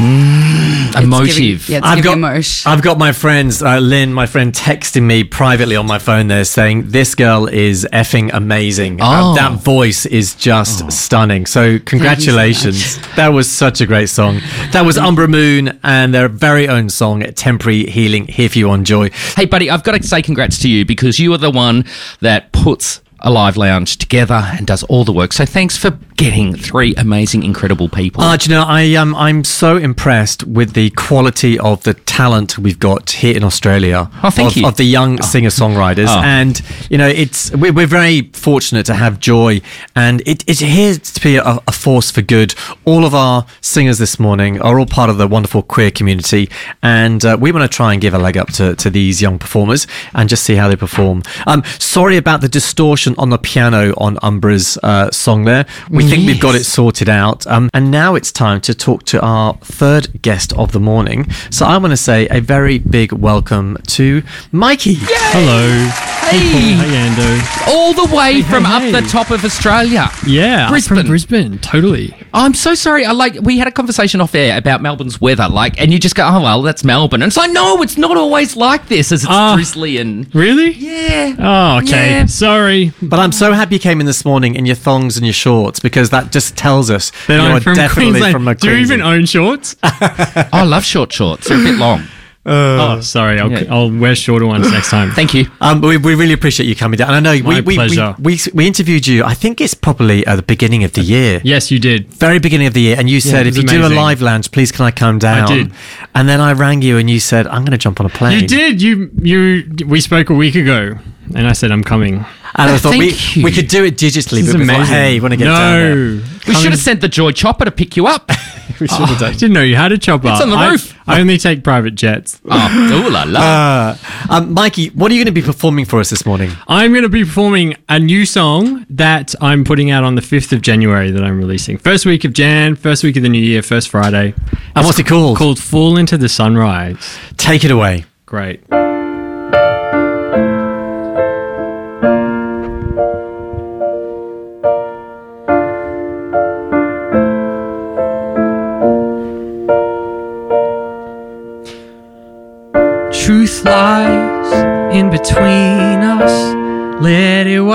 emotive. 0.00 1.28
It's 1.28 1.66
giving, 1.66 1.72
yeah, 1.72 1.78
it's 1.78 1.86
I've 1.86 2.04
got, 2.04 2.16
emotion. 2.16 2.70
I've 2.72 2.82
got 2.82 2.98
my 2.98 3.12
friends, 3.12 3.62
uh, 3.62 3.78
Lynn, 3.78 4.12
my 4.12 4.26
friend, 4.26 4.52
texting 4.52 5.02
me 5.02 5.24
privately 5.24 5.76
on 5.76 5.86
my 5.86 5.98
phone 5.98 6.28
there 6.28 6.44
saying, 6.44 6.90
This 6.90 7.14
girl 7.14 7.46
is 7.46 7.86
effing 7.92 8.30
amazing. 8.32 9.00
Uh, 9.00 9.06
Oh. 9.18 9.34
that 9.34 9.60
voice 9.62 10.06
is 10.06 10.34
just 10.34 10.90
stunning. 10.92 11.46
So, 11.46 11.78
congratulations. 11.80 12.98
that 13.16 13.28
was 13.28 13.50
such 13.50 13.80
a 13.80 13.86
great 13.86 14.08
song. 14.08 14.40
That 14.72 14.84
was 14.84 14.96
Umbra 14.96 15.28
Moon 15.28 15.78
and 15.82 16.14
their 16.14 16.28
very 16.28 16.68
own 16.68 16.88
song, 16.88 17.22
Temporary 17.34 17.86
Healing, 17.86 18.26
Here 18.28 18.48
for 18.48 18.58
You 18.58 18.70
on 18.70 18.84
Joy. 18.84 19.10
Hey, 19.36 19.44
buddy, 19.46 19.70
I've 19.70 19.82
got 19.82 20.00
to 20.00 20.02
say 20.06 20.22
congrats 20.22 20.58
to 20.60 20.68
you 20.68 20.84
because 20.84 21.18
you 21.18 21.32
are 21.32 21.38
the 21.38 21.50
one 21.50 21.84
that 22.20 22.52
puts 22.52 23.00
a 23.20 23.30
live 23.30 23.56
lounge 23.56 23.96
together 23.96 24.34
and 24.52 24.66
does 24.66 24.84
all 24.84 25.04
the 25.04 25.12
work. 25.12 25.32
So 25.32 25.44
thanks 25.44 25.76
for 25.76 25.98
getting 26.18 26.52
three 26.54 26.94
amazing, 26.96 27.44
incredible 27.44 27.88
people. 27.88 28.22
Uh, 28.22 28.36
do 28.36 28.50
you 28.50 28.56
know, 28.56 28.64
I 28.66 28.94
um, 28.96 29.14
I'm 29.14 29.44
so 29.44 29.76
impressed 29.76 30.42
with 30.44 30.74
the 30.74 30.90
quality 30.90 31.58
of 31.58 31.84
the 31.84 31.94
talent 31.94 32.58
we've 32.58 32.80
got 32.80 33.10
here 33.10 33.36
in 33.36 33.44
Australia. 33.44 34.10
Oh, 34.22 34.30
thank 34.30 34.50
of, 34.50 34.56
you. 34.56 34.66
Of 34.66 34.76
the 34.76 34.84
young 34.84 35.22
singer 35.22 35.48
songwriters, 35.48 36.08
Oh. 36.08 36.20
and 36.22 36.60
you 36.90 36.98
know, 36.98 37.06
it's 37.06 37.52
we're, 37.52 37.72
we're 37.72 37.86
very 37.86 38.22
fortunate 38.32 38.84
to 38.86 38.94
have 38.94 39.20
Joy, 39.20 39.62
and 39.94 40.20
it, 40.26 40.42
it's 40.48 40.58
here 40.60 40.94
to 40.96 41.20
be 41.22 41.36
a, 41.36 41.58
a 41.66 41.72
force 41.72 42.10
for 42.10 42.20
good. 42.20 42.52
All 42.84 43.04
of 43.04 43.14
our 43.14 43.46
singers 43.60 43.98
this 43.98 44.18
morning 44.18 44.60
are 44.60 44.78
all 44.78 44.86
part 44.86 45.10
of 45.10 45.18
the 45.18 45.28
wonderful 45.28 45.62
queer 45.62 45.92
community, 45.92 46.50
and 46.82 47.24
uh, 47.24 47.36
we 47.40 47.52
want 47.52 47.70
to 47.70 47.74
try 47.74 47.92
and 47.92 48.02
give 48.02 48.12
a 48.12 48.18
leg 48.18 48.36
up 48.36 48.48
to, 48.54 48.74
to 48.74 48.90
these 48.90 49.22
young 49.22 49.38
performers 49.38 49.86
and 50.14 50.28
just 50.28 50.42
see 50.42 50.56
how 50.56 50.66
they 50.66 50.76
perform. 50.76 51.22
Um, 51.46 51.62
sorry 51.78 52.16
about 52.16 52.40
the 52.40 52.48
distortion 52.48 53.14
on 53.18 53.30
the 53.30 53.38
piano 53.38 53.94
on 53.98 54.18
Umbra's 54.22 54.76
uh, 54.82 55.12
song 55.12 55.44
there. 55.44 55.64
We 55.88 56.07
think 56.08 56.26
we've 56.26 56.40
got 56.40 56.54
it 56.54 56.64
sorted 56.64 57.08
out. 57.08 57.46
Um, 57.46 57.70
and 57.74 57.90
now 57.90 58.14
it's 58.14 58.32
time 58.32 58.60
to 58.62 58.74
talk 58.74 59.04
to 59.06 59.20
our 59.20 59.54
third 59.62 60.22
guest 60.22 60.52
of 60.54 60.72
the 60.72 60.80
morning. 60.80 61.30
So 61.50 61.66
I 61.66 61.76
want 61.78 61.92
to 61.92 61.96
say 61.96 62.26
a 62.30 62.40
very 62.40 62.78
big 62.78 63.12
welcome 63.12 63.76
to 63.88 64.22
Maikee. 64.52 64.96
Hello. 65.00 65.88
Hey, 66.28 66.38
Hey, 66.38 67.08
Ando. 67.08 67.68
all 67.68 67.94
the 67.94 68.14
way 68.14 68.42
from 68.42 68.64
hey, 68.64 68.92
up 68.92 69.02
the 69.02 69.08
top 69.08 69.30
of 69.30 69.44
Australia. 69.44 70.10
Yeah, 70.26 70.64
I'm 70.66 70.72
Brisbane. 70.72 70.98
from 70.98 71.06
Brisbane. 71.06 71.58
Totally. 71.58 72.14
I'm 72.34 72.54
so 72.54 72.74
sorry. 72.74 73.04
I 73.04 73.12
like 73.12 73.34
we 73.40 73.58
had 73.58 73.66
a 73.68 73.70
conversation 73.70 74.20
off 74.20 74.34
air 74.34 74.56
about 74.58 74.82
Melbourne's 74.82 75.20
weather, 75.20 75.48
like, 75.48 75.80
and 75.80 75.92
you 75.92 75.98
just 75.98 76.14
go, 76.14 76.24
"Oh 76.26 76.40
well, 76.42 76.62
that's 76.62 76.84
Melbourne." 76.84 77.22
And 77.22 77.30
it's 77.30 77.36
like, 77.36 77.50
no, 77.52 77.80
it's 77.82 77.96
not 77.96 78.16
always 78.16 78.56
like 78.56 78.88
this. 78.88 79.12
As 79.12 79.22
it's 79.24 79.30
Ah. 79.32 79.54
drizzly 79.54 79.98
and 79.98 80.32
Really? 80.34 80.72
yeah. 80.72 81.34
Oh, 81.38 81.78
okay. 81.78 82.10
Yeah. 82.10 82.26
Sorry. 82.26 82.92
But 83.00 83.18
I'm 83.20 83.32
so 83.32 83.52
happy 83.52 83.76
you 83.76 83.80
came 83.80 84.00
in 84.00 84.06
this 84.06 84.24
morning 84.24 84.54
in 84.54 84.66
your 84.66 84.76
thongs 84.76 85.16
and 85.16 85.24
your 85.26 85.32
shorts 85.32 85.80
because 85.80 86.10
that 86.10 86.32
just 86.32 86.56
tells 86.56 86.90
us 86.90 87.10
That 87.26 87.34
you 87.36 87.40
I'm 87.40 87.56
are 87.56 87.60
from 87.60 87.74
definitely 87.76 88.12
Queensland. 88.20 88.32
from 88.32 88.48
a 88.48 88.54
Do 88.54 88.70
you 88.70 88.76
even 88.78 89.00
own 89.00 89.24
shorts? 89.26 89.76
Oh, 89.82 90.48
I 90.52 90.64
love 90.64 90.84
short 90.84 91.12
shorts. 91.12 91.48
They're 91.48 91.58
a 91.60 91.62
bit 91.62 91.76
long. 91.78 92.02
Oh, 92.48 93.00
sorry. 93.00 93.38
I'll, 93.38 93.50
Yeah. 93.50 93.64
I'll 93.70 93.90
wear 93.90 94.14
shorter 94.14 94.46
ones 94.46 94.70
next 94.72 94.90
time. 94.90 95.10
Thank 95.12 95.34
you. 95.34 95.46
Um, 95.60 95.80
we, 95.80 95.96
we 95.96 96.14
really 96.14 96.32
appreciate 96.32 96.66
you 96.66 96.74
coming 96.76 96.96
down. 96.96 97.08
And 97.14 97.16
I 97.16 97.20
know 97.36 97.42
My 97.42 97.48
we, 97.48 97.54
we, 97.56 97.62
we, 97.62 97.74
pleasure. 97.74 98.14
we, 98.18 98.38
we 98.54 98.66
interviewed 98.66 99.06
you, 99.06 99.24
I 99.24 99.34
think 99.34 99.60
it's 99.60 99.74
probably 99.74 100.26
at 100.26 100.36
the 100.36 100.42
beginning 100.42 100.84
of 100.84 100.92
the 100.94 101.02
year. 101.02 101.40
Yes, 101.44 101.70
you 101.70 101.78
did. 101.78 102.08
Very 102.08 102.38
beginning 102.38 102.66
of 102.66 102.74
the 102.74 102.80
year. 102.80 102.96
And 102.98 103.08
you 103.10 103.20
said, 103.20 103.46
it 103.46 103.50
if 103.50 103.62
was 103.62 103.72
you 103.72 103.78
do 103.80 103.86
a 103.86 103.88
live 103.88 104.20
lounge, 104.22 104.50
please 104.50 104.72
can 104.72 104.84
I 104.84 104.90
come 104.90 105.18
down? 105.18 105.44
I 105.50 105.54
did. 105.54 105.72
And 106.14 106.28
then 106.28 106.40
I 106.40 106.52
rang 106.52 106.82
you 106.82 106.98
and 106.98 107.08
you 107.08 107.20
said, 107.20 107.46
I'm 107.46 107.62
going 107.62 107.72
to 107.72 107.78
jump 107.78 108.00
on 108.00 108.06
a 108.06 108.10
plane. 108.10 108.40
You 108.42 108.48
did. 108.48 108.82
You 108.82 109.10
you. 109.20 109.86
We 109.86 110.00
spoke 110.00 110.30
a 110.30 110.34
week 110.34 110.54
ago, 110.54 110.98
and 111.34 111.46
I 111.46 111.52
said 111.52 111.70
I'm 111.70 111.84
coming. 111.84 112.24
And 112.54 112.70
I 112.72 112.78
thought 112.78 112.96
we, 112.96 113.10
Thank 113.10 113.36
you. 113.36 113.44
we 113.44 113.52
could 113.52 113.68
do 113.68 113.84
it 113.84 113.96
digitally, 113.96 114.40
This 114.40 114.48
is 114.48 114.52
but 114.52 114.60
we 114.60 114.66
thought, 114.66 114.76
amazing. 114.76 114.94
hey, 114.94 115.14
you 115.14 115.22
want 115.22 115.32
to 115.32 115.36
get 115.36 115.44
no. 115.44 115.50
down 115.52 116.18
there? 116.18 116.28
We 116.48 116.54
should 116.54 116.70
have 116.72 116.80
sent 116.80 117.00
the 117.02 117.08
Joy 117.08 117.32
Chopper 117.32 117.64
to 117.66 117.70
pick 117.70 117.96
you 117.96 118.06
up. 118.06 118.30
We 118.80 118.86
should 118.86 118.98
have 119.08 119.16
I 119.16 119.30
done. 119.30 119.32
didn't 119.32 119.54
know 119.54 119.62
you 119.62 119.74
had 119.74 119.90
a 119.90 119.98
chopper. 119.98 120.28
It's 120.28 120.40
on 120.40 120.50
the 120.50 120.56
I- 120.56 120.70
roof. 120.70 120.96
I 121.08 121.18
only 121.20 121.36
take 121.36 121.64
private 121.64 121.96
jets. 121.96 122.40
oh, 122.44 123.06
ooh 123.08 123.10
la 123.10 123.24
la. 123.26 123.40
Uh, 123.40 123.96
um, 124.30 124.54
Maikee, 124.54 124.94
what 124.94 125.10
are 125.10 125.14
you 125.16 125.24
going 125.24 125.34
to 125.34 125.40
be 125.40 125.44
performing 125.44 125.84
for 125.84 125.98
us 125.98 126.10
this 126.10 126.24
morning? 126.24 126.52
I'm 126.68 126.92
going 126.92 127.02
to 127.02 127.08
be 127.08 127.24
performing 127.24 127.74
a 127.88 127.98
new 127.98 128.24
song 128.24 128.86
that 128.90 129.34
I'm 129.40 129.64
putting 129.64 129.90
out 129.90 130.04
on 130.04 130.14
the 130.14 130.20
5th 130.20 130.52
of 130.52 130.62
January 130.62 131.10
that 131.10 131.24
I'm 131.24 131.38
releasing. 131.38 131.76
First 131.76 132.06
week 132.06 132.22
of 132.24 132.32
Jan, 132.34 132.76
first 132.76 133.02
week 133.02 133.16
of 133.16 133.24
the 133.24 133.28
new 133.28 133.42
year, 133.42 133.62
first 133.62 133.88
Friday. 133.88 134.32
And 134.76 134.86
what's 134.86 135.00
it 135.00 135.08
called? 135.08 135.38
Called 135.38 135.58
Fall 135.58 135.96
Into 135.96 136.16
the 136.16 136.28
Sunrise. 136.28 137.18
Take 137.36 137.64
it 137.64 137.72
away. 137.72 138.04
Great. 138.26 138.60
Truth 138.68 138.97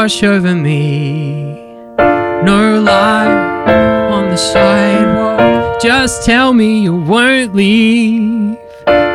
wash 0.04 0.22
over 0.22 0.54
me. 0.54 1.54
No 2.44 2.82
lie 2.82 3.34
on 4.12 4.30
the 4.32 4.36
sidewalk. 4.36 5.82
Just 5.82 6.26
tell 6.26 6.54
me 6.54 6.82
you 6.82 6.94
won't 6.94 7.56
leave. 7.56 8.58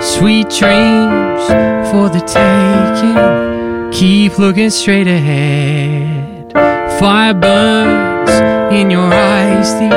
Sweet 0.00 0.49
dreams 0.49 1.45
for 1.90 2.09
the 2.09 2.23
taking. 2.25 3.90
Keep 3.92 4.38
looking 4.38 4.71
straight 4.71 5.07
ahead. 5.07 6.54
Fire 6.99 7.35
burns 7.35 8.30
in 8.73 8.90
your 8.90 9.12
eyes 9.12 9.71
deep. 9.78 9.92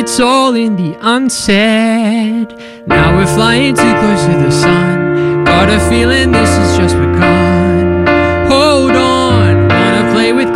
It's 0.00 0.18
all 0.18 0.54
in 0.54 0.76
the 0.76 0.96
unsaid. 1.02 2.48
Now 2.86 3.14
we're 3.14 3.26
flying 3.26 3.74
too 3.74 3.94
close 4.00 4.24
to 4.24 4.34
the 4.46 4.50
sun. 4.50 5.44
Got 5.44 5.68
a 5.68 5.78
feeling 5.90 6.32
this 6.32 6.48
has 6.56 6.78
just 6.78 6.94
begun. 6.96 7.71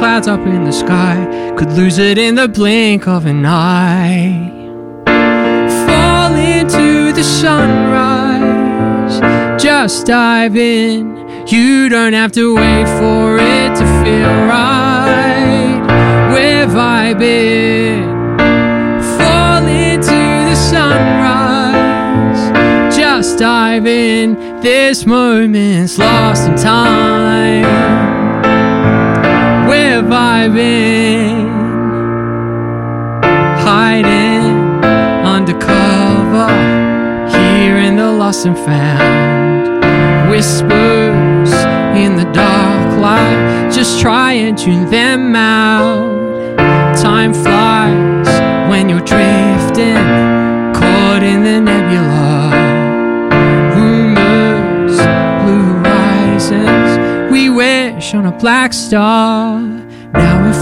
Clouds 0.06 0.28
up 0.28 0.46
in 0.46 0.62
the 0.62 0.72
sky. 0.72 1.16
Could 1.58 1.72
lose 1.72 1.98
it 1.98 2.16
in 2.16 2.36
the 2.36 2.46
blink 2.46 3.08
of 3.08 3.26
an 3.26 3.44
eye 3.44 4.52
fall 5.86 6.32
into 6.32 7.12
the 7.12 7.24
sunrise. 7.24 9.16
Just 9.60 10.06
dive 10.06 10.56
in. 10.56 11.26
You 11.48 11.88
don't 11.88 12.12
have 12.12 12.30
to 12.32 12.54
wait 12.54 12.86
for 13.00 13.36
it 13.36 13.70
to 13.80 13.84
feel 14.02 14.34
right. 14.46 15.80
We're 16.32 16.68
vibing. 16.68 18.06
Fall 19.18 19.66
into 19.66 20.20
the 20.50 20.56
sunrise. 20.72 22.42
Just 22.96 23.40
dive 23.40 23.86
in. 23.86 24.60
This 24.60 25.04
moment's 25.04 25.98
lost 25.98 26.48
in 26.48 26.54
time. 26.56 28.15
We're 30.06 30.12
vibing 30.12 31.48
hiding 33.58 34.84
undercover 35.24 36.48
here 37.28 37.78
in 37.78 37.96
the 37.96 38.12
lost 38.12 38.46
and 38.46 38.56
found. 38.56 40.30
Whispers 40.30 41.50
in 41.98 42.14
the 42.14 42.30
dark 42.32 43.00
light 43.00 43.72
just 43.72 44.00
try 44.00 44.34
and 44.34 44.56
tune 44.56 44.88
them 44.90 45.34
out. 45.34 46.56
Time 46.96 47.34
flies 47.34 48.28
when 48.70 48.88
you're 48.88 49.00
drifting 49.00 49.96
caught 50.72 51.24
in 51.24 51.42
the 51.42 51.60
nebula. 51.60 52.52
Rumors 53.74 54.98
blue 55.42 55.82
horizons 55.82 57.32
we 57.32 57.50
wish 57.50 58.14
on 58.14 58.26
a 58.26 58.32
black 58.32 58.72
star 58.72 59.75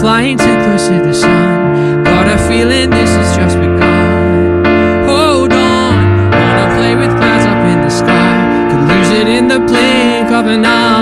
flying 0.05 0.37
too 0.37 0.57
close 0.65 0.89
to 0.89 1.01
the 1.01 1.15
sun. 1.15 2.05
Got 2.05 2.27
a 2.29 2.37
feeling 2.47 2.91
this 2.91 3.09
has 3.17 3.35
just 3.39 3.57
begun. 3.57 4.63
Hold 5.09 5.51
on, 5.51 6.31
wanna 6.31 6.67
play 6.77 6.95
with 6.95 7.13
clouds 7.17 7.47
up 7.53 7.63
in 7.73 7.81
the 7.81 7.89
sky. 7.89 8.37
Could 8.69 8.85
lose 8.91 9.11
it 9.21 9.29
in 9.29 9.49
the 9.49 9.61
blink 9.61 10.29
of 10.31 10.45
an 10.47 10.67
eye. 10.67 10.94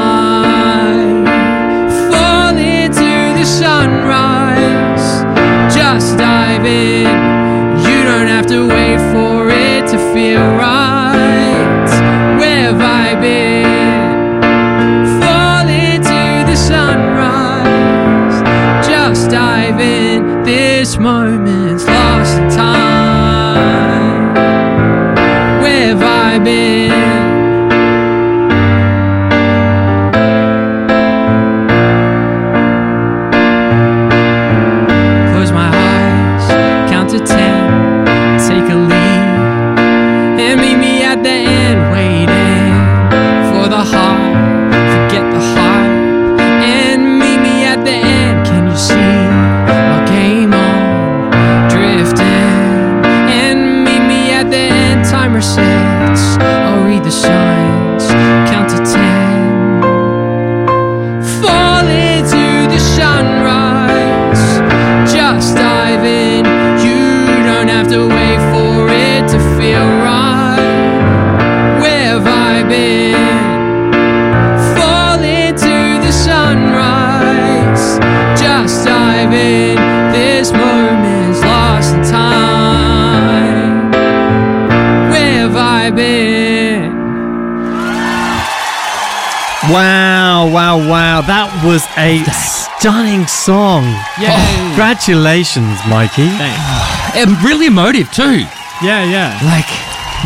Was 91.64 91.86
a 91.96 92.24
stunning 92.32 93.24
song. 93.28 93.84
Yeah. 94.20 94.66
Congratulations, 94.66 95.78
Maikee. 95.82 96.28
Thanks. 96.36 97.16
And 97.16 97.40
really 97.44 97.66
emotive 97.66 98.10
too. 98.12 98.40
yeah 98.82 99.04
yeah 99.04 99.38
Like, 99.44 99.68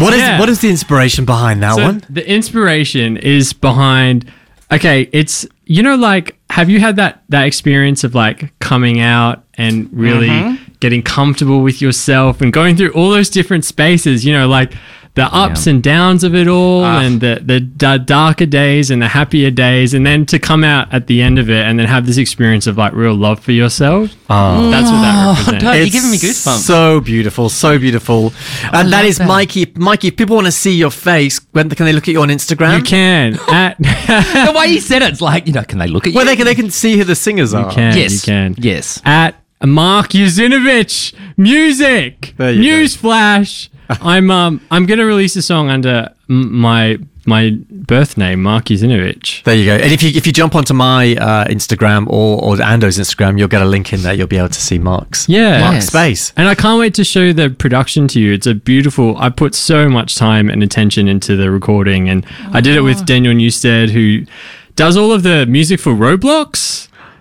What 0.01 0.15
is 0.15 0.21
Yeah. 0.21 0.39
what 0.41 0.49
is 0.49 0.61
the 0.61 0.71
inspiration 0.71 1.27
behind 1.27 1.63
that 1.63 1.75
So 1.75 1.83
one? 1.83 2.03
The 2.09 2.27
inspiration 2.27 3.19
is 3.19 3.53
behind. 3.53 4.25
Okay, 4.73 5.09
it's 5.13 5.47
you 5.67 5.83
know, 5.83 5.95
like, 5.97 6.39
have 6.51 6.71
you 6.71 6.81
had 6.81 6.97
that 6.97 7.23
that 7.29 7.47
experience 7.47 8.03
of 8.03 8.15
like 8.15 8.59
coming 8.61 8.99
out 9.01 9.45
and 9.59 9.89
really 9.93 10.29
Mm-hmm. 10.29 10.66
Getting 10.81 11.03
comfortable 11.03 11.61
with 11.63 11.81
yourself 11.81 12.41
and 12.41 12.53
going 12.53 12.77
through 12.77 12.91
all 12.93 13.11
those 13.11 13.31
different 13.31 13.65
spaces? 13.65 14.25
You 14.25 14.33
know, 14.33 14.47
like 14.49 14.73
the 15.15 15.25
ups 15.35 15.67
and 15.67 15.83
downs 15.83 16.23
of 16.25 16.35
it 16.35 16.47
all, 16.47 16.85
Ah. 16.85 17.01
and 17.01 17.23
the, 17.23 17.41
the 17.43 17.61
the 17.79 17.97
darker 17.99 18.45
days 18.45 18.91
and 18.91 19.01
the 19.01 19.09
happier 19.09 19.51
days, 19.51 19.95
and 19.95 20.05
then 20.07 20.27
to 20.27 20.39
come 20.39 20.63
out 20.63 20.93
at 20.93 21.07
the 21.07 21.23
end 21.23 21.39
of 21.39 21.49
it 21.49 21.65
and 21.65 21.79
then 21.79 21.87
have 21.87 22.05
this 22.05 22.19
experience 22.19 22.67
of 22.67 22.77
like 22.77 22.93
real 22.93 23.15
love 23.15 23.41
for 23.41 23.53
yourself. 23.53 24.15
Ah. 24.29 24.69
That's 24.71 24.91
what 24.91 25.01
that 25.01 25.27
represents. 25.39 25.65
Don't- 25.65 25.77
You're 25.79 25.87
giving 25.89 26.11
me 26.11 26.19
goosebumps. 26.19 26.59
So 26.59 27.01
beautiful, 27.01 27.49
so 27.49 27.79
beautiful. 27.79 28.35
And 28.75 28.93
that 28.93 29.07
is 29.07 29.19
Maikee. 29.19 29.73
Maikee, 29.73 30.09
if 30.09 30.17
people 30.19 30.37
want 30.37 30.49
to 30.49 30.53
see 30.53 30.75
your 30.77 30.91
face, 30.91 31.41
when 31.53 31.71
can 31.71 31.87
they 31.87 31.95
look 31.95 32.07
at 32.09 32.13
you 32.13 32.21
on 32.21 32.29
Instagram? 32.29 32.77
You 32.81 32.85
can 32.85 33.39
at 33.49 33.79
the 33.79 34.53
way 34.55 34.67
you 34.67 34.81
said 34.81 35.01
it, 35.01 35.13
it's 35.13 35.23
like 35.23 35.47
you 35.47 35.55
know, 35.55 35.65
can 35.65 35.79
they 35.79 35.87
look 35.89 36.07
at 36.07 36.13
you? 36.13 36.17
Well, 36.19 36.27
they 36.27 36.37
can, 36.37 36.45
they 36.45 36.55
can 36.55 36.71
see 36.71 36.99
who 36.99 37.05
the 37.05 37.15
singers 37.17 37.55
are. 37.55 37.71
can 37.73 37.97
yes, 37.97 38.13
you 38.13 38.21
can 38.33 38.55
Yes. 38.59 39.01
at 39.07 39.43
Mark 39.65 40.11
Jozinovic 40.11 41.15
Music. 41.37 42.35
There 42.37 42.53
you 42.53 42.63
go. 42.63 42.69
Newsflash. 42.69 43.69
I'm 44.03 44.31
um 44.31 44.61
I'm 44.71 44.87
gonna 44.87 45.07
release 45.07 45.37
a 45.37 45.43
song 45.43 45.69
under 45.71 46.13
m- 46.29 46.53
my 46.59 46.99
my 47.29 47.57
birth 47.71 48.17
name, 48.17 48.43
Mark 48.43 48.67
Jozinovic. 48.67 49.43
There 49.45 49.55
you 49.55 49.65
go. 49.65 49.75
And 49.77 49.93
if 49.93 50.03
you 50.03 50.11
if 50.11 50.27
you 50.27 50.33
jump 50.33 50.55
onto 50.55 50.75
my 50.75 51.15
uh, 51.17 51.45
Instagram 51.47 52.07
or 52.09 52.43
or 52.43 52.61
Ando's 52.63 52.99
Instagram, 52.99 53.39
you'll 53.39 53.49
get 53.49 53.63
a 53.63 53.65
link 53.65 53.93
in 53.93 54.03
there. 54.03 54.13
You'll 54.15 54.27
be 54.29 54.39
able 54.39 54.49
to 54.51 54.61
see 54.61 54.79
Mark's 54.79 55.29
Yeah. 55.29 55.61
Mark's 55.61 55.75
Yes. 55.77 55.87
space. 55.89 56.33
And 56.37 56.49
I 56.49 56.55
can't 56.55 56.79
wait 56.79 56.95
to 56.95 57.05
show 57.05 57.33
the 57.33 57.51
production 57.51 58.07
to 58.09 58.21
you. 58.21 58.33
It's 58.33 58.47
a 58.47 58.55
beautiful. 58.55 59.17
I 59.19 59.29
put 59.31 59.55
so 59.55 59.89
much 59.89 60.15
time 60.17 60.49
and 60.51 60.63
attention 60.63 61.09
into 61.09 61.37
the 61.37 61.51
recording, 61.51 62.09
and 62.09 62.25
I 62.53 62.61
did 62.61 62.77
it 62.77 62.83
with 62.83 63.05
Daniel 63.07 63.35
Newstead, 63.35 63.91
who 63.91 64.23
does 64.77 64.97
all 64.97 65.11
of 65.13 65.23
the 65.23 65.47
music 65.47 65.81
for 65.81 65.95
Roblox. 65.95 66.66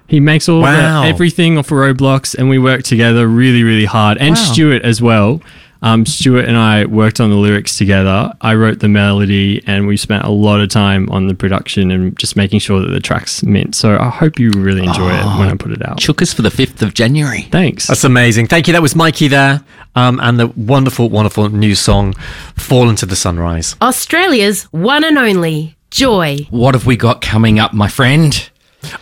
He 0.07 0.19
makes 0.19 0.47
all 0.47 0.61
Wow. 0.61 1.01
the 1.03 1.07
everything 1.09 1.61
for 1.63 1.81
Roblox, 1.93 2.35
and 2.35 2.49
we 2.49 2.59
work 2.59 2.83
together 2.83 3.27
really, 3.27 3.63
really 3.63 3.85
hard. 3.85 4.17
And 4.19 4.37
Stuart 4.37 4.83
as 4.83 5.01
well. 5.01 5.41
Um, 5.81 6.05
Stuart 6.05 6.45
and 6.45 6.57
I 6.57 6.85
worked 6.85 7.19
on 7.19 7.29
the 7.29 7.35
lyrics 7.35 7.77
together. 7.77 8.31
I 8.41 8.55
wrote 8.55 8.79
the 8.79 8.87
melody, 8.87 9.61
and 9.67 9.85
we 9.85 9.97
spent 9.97 10.23
a 10.23 10.29
lot 10.31 10.59
of 10.59 10.69
time 10.69 11.07
on 11.11 11.27
the 11.27 11.35
production 11.35 11.91
and 11.91 12.17
just 12.17 12.35
making 12.35 12.59
sure 12.59 12.79
that 12.81 12.89
the 12.89 12.99
tracks 12.99 13.43
mint. 13.43 13.75
So 13.75 13.97
I 13.99 14.09
hope 14.09 14.39
you 14.39 14.49
really 14.51 14.83
enjoy 14.83 15.11
it 15.13 15.25
when 15.37 15.49
I 15.49 15.55
put 15.55 15.71
it 15.71 15.87
out. 15.87 15.99
Took 15.99 16.21
us 16.23 16.33
for 16.33 16.41
the 16.41 16.49
fifth 16.49 16.81
of 16.81 16.93
January. 16.95 17.41
Thanks. 17.51 17.85
That's 17.87 18.03
amazing. 18.03 18.47
Thank 18.47 18.67
you. 18.67 18.73
That 18.73 18.81
was 18.81 18.95
Maikee 18.95 19.29
there, 19.29 19.61
um, 19.95 20.19
and 20.23 20.39
the 20.39 20.47
wonderful, 20.47 21.09
wonderful 21.09 21.49
new 21.49 21.75
song, 21.75 22.15
"Fall 22.55 22.89
into 22.89 23.05
the 23.05 23.15
Sunrise." 23.15 23.75
Australia's 23.81 24.63
one 24.71 25.03
and 25.03 25.17
only 25.19 25.75
Joy. 25.91 26.47
What 26.49 26.73
have 26.73 26.85
we 26.87 26.95
got 26.97 27.21
coming 27.21 27.59
up, 27.59 27.73
my 27.73 27.87
friend? 27.89 28.49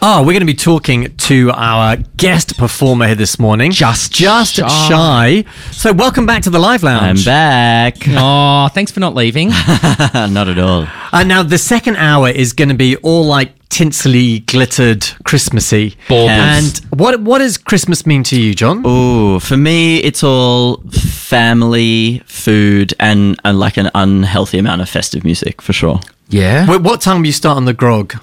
Oh, 0.02 0.19
we're 0.22 0.34
going 0.34 0.39
to 0.41 0.46
be 0.46 0.54
talking 0.54 1.15
to 1.17 1.52
our 1.54 1.98
guest 2.17 2.58
performer 2.58 3.08
here 3.08 3.15
this 3.15 3.39
morning. 3.39 3.72
Just 3.72 4.12
just 4.13 4.56
Shy. 4.56 4.67
shy. 4.67 5.46
So, 5.72 5.93
welcome 5.93 6.26
back 6.26 6.43
to 6.43 6.50
the 6.50 6.60
Live 6.60 6.84
Lounge. 6.84 7.19
I'm 7.19 7.26
back. 7.26 7.98
Oh, 8.15 8.67
thanks 8.74 8.91
for 8.91 9.00
not 9.00 9.15
leaving. 9.15 9.50
Not 10.13 10.48
at 10.48 10.58
all. 10.60 10.88
And 11.12 11.28
now 11.28 11.43
the 11.43 11.58
second 11.58 11.98
hour 11.98 12.30
is 12.30 12.54
going 12.54 12.69
to 12.69 12.76
be 12.76 12.96
all 12.98 13.26
like 13.26 13.52
tinsely, 13.69 14.39
glittered, 14.39 15.04
Christmassy. 15.26 15.96
Baubles. 16.08 16.30
And 16.30 16.82
what 17.00 17.19
what 17.22 17.39
does 17.39 17.58
Christmas 17.58 18.06
mean 18.06 18.24
to 18.24 18.39
you, 18.39 18.54
John? 18.54 18.86
Ooh, 18.86 19.39
for 19.39 19.58
me, 19.58 19.98
it's 19.98 20.24
all 20.24 20.78
family, 20.91 22.22
food, 22.26 22.93
and, 23.00 23.39
and 23.43 23.60
like 23.60 23.78
an 23.78 23.89
unhealthy 23.96 24.58
amount 24.60 24.82
of 24.82 24.89
festive 24.89 25.24
music 25.24 25.62
for 25.62 25.74
sure. 25.74 26.00
yeah. 26.30 26.69
Wait, 26.69 26.82
what 26.82 27.02
time 27.02 27.24
do 27.24 27.28
you 27.28 27.34
start 27.34 27.58
on 27.58 27.65
the 27.65 27.74
grog? 27.74 28.15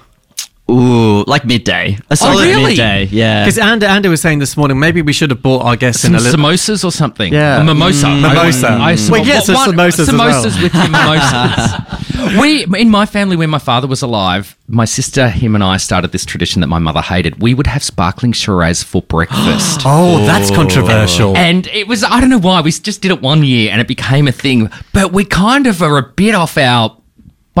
Ooh, 0.71 1.23
like 1.27 1.43
midday. 1.45 1.97
A 2.09 2.15
solid 2.15 2.45
really? 2.45 2.71
midday. 2.71 3.05
Yeah. 3.11 3.43
Because 3.43 3.57
Andy, 3.57 3.85
Andy 3.85 4.09
was 4.09 4.21
saying 4.21 4.39
this 4.39 4.55
morning, 4.55 4.79
maybe 4.79 5.01
we 5.01 5.11
should 5.13 5.29
have 5.29 5.41
bought 5.41 5.63
our 5.65 5.75
guests 5.75 6.03
Some 6.03 6.13
in 6.15 6.19
a 6.19 6.23
little. 6.23 6.39
samosas 6.39 6.83
or 6.85 6.91
something. 6.91 7.33
Yeah. 7.33 7.59
A 7.61 7.63
mimosa. 7.63 8.05
Mm, 8.07 8.09
I 8.09 8.21
want- 8.21 8.37
mimosa. 8.37 8.67
I, 8.69 8.93
Mm. 8.93 9.09
Well, 9.09 9.25
yes, 9.25 9.47
there's 9.47 9.57
one- 9.57 9.71
samosas 9.75 9.99
as 9.99 10.11
well. 10.13 10.43
Samosas 10.45 10.61
with 10.63 10.73
your 10.73 10.87
mimosas. 10.89 12.39
we, 12.41 12.65
in 12.79 12.89
my 12.89 13.05
family, 13.05 13.35
when 13.35 13.49
my 13.49 13.57
father 13.59 13.87
was 13.87 14.01
alive, 14.01 14.55
my 14.67 14.85
sister, 14.85 15.27
him, 15.29 15.55
and 15.55 15.63
I 15.63 15.77
started 15.77 16.11
this 16.13 16.23
tradition 16.25 16.61
that 16.61 16.67
my 16.67 16.79
mother 16.79 17.01
hated. 17.01 17.41
We 17.41 17.53
would 17.53 17.67
have 17.67 17.83
sparkling 17.83 18.31
Shiraz 18.31 18.83
for 18.83 19.01
breakfast. 19.01 19.81
Oh, 19.93 20.17
that's 20.25 20.49
controversial. 20.51 21.35
And 21.35 21.67
it 21.67 21.87
was, 21.87 22.03
I 22.03 22.21
don't 22.21 22.29
know 22.29 22.37
why, 22.39 22.61
we 22.61 22.71
just 22.71 23.01
did 23.01 23.11
it 23.11 23.21
one 23.21 23.43
year 23.43 23.71
and 23.71 23.81
it 23.81 23.87
became 23.87 24.27
a 24.27 24.31
thing. 24.31 24.69
But 24.93 25.11
we 25.11 25.25
kind 25.25 25.67
of 25.67 25.81
are 25.81 25.97
a 25.97 26.03
bit 26.03 26.33
off 26.35 26.57
our. 26.57 26.97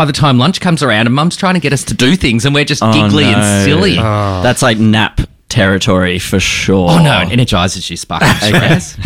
By 0.01 0.05
the 0.05 0.13
time 0.13 0.39
lunch 0.39 0.59
comes 0.61 0.81
around 0.81 1.05
and 1.05 1.13
mum's 1.13 1.35
trying 1.35 1.53
to 1.53 1.59
get 1.59 1.73
us 1.73 1.83
to 1.83 1.93
do 1.93 2.15
things 2.15 2.43
and 2.45 2.55
we're 2.55 2.65
just 2.65 2.81
Oh, 2.81 2.91
giggly 2.91 3.25
no. 3.25 3.33
and 3.37 3.65
silly. 3.69 3.97
Oh. 3.99 4.41
That's 4.41 4.63
like 4.63 4.79
nap 4.79 5.21
territory 5.51 6.17
for 6.17 6.39
sure. 6.39 6.89
oh 6.89 7.03
no, 7.03 7.21
it 7.21 7.31
energizes 7.31 7.89
you, 7.89 7.97
sparkling 7.97 8.31
Shiraz. 8.39 8.97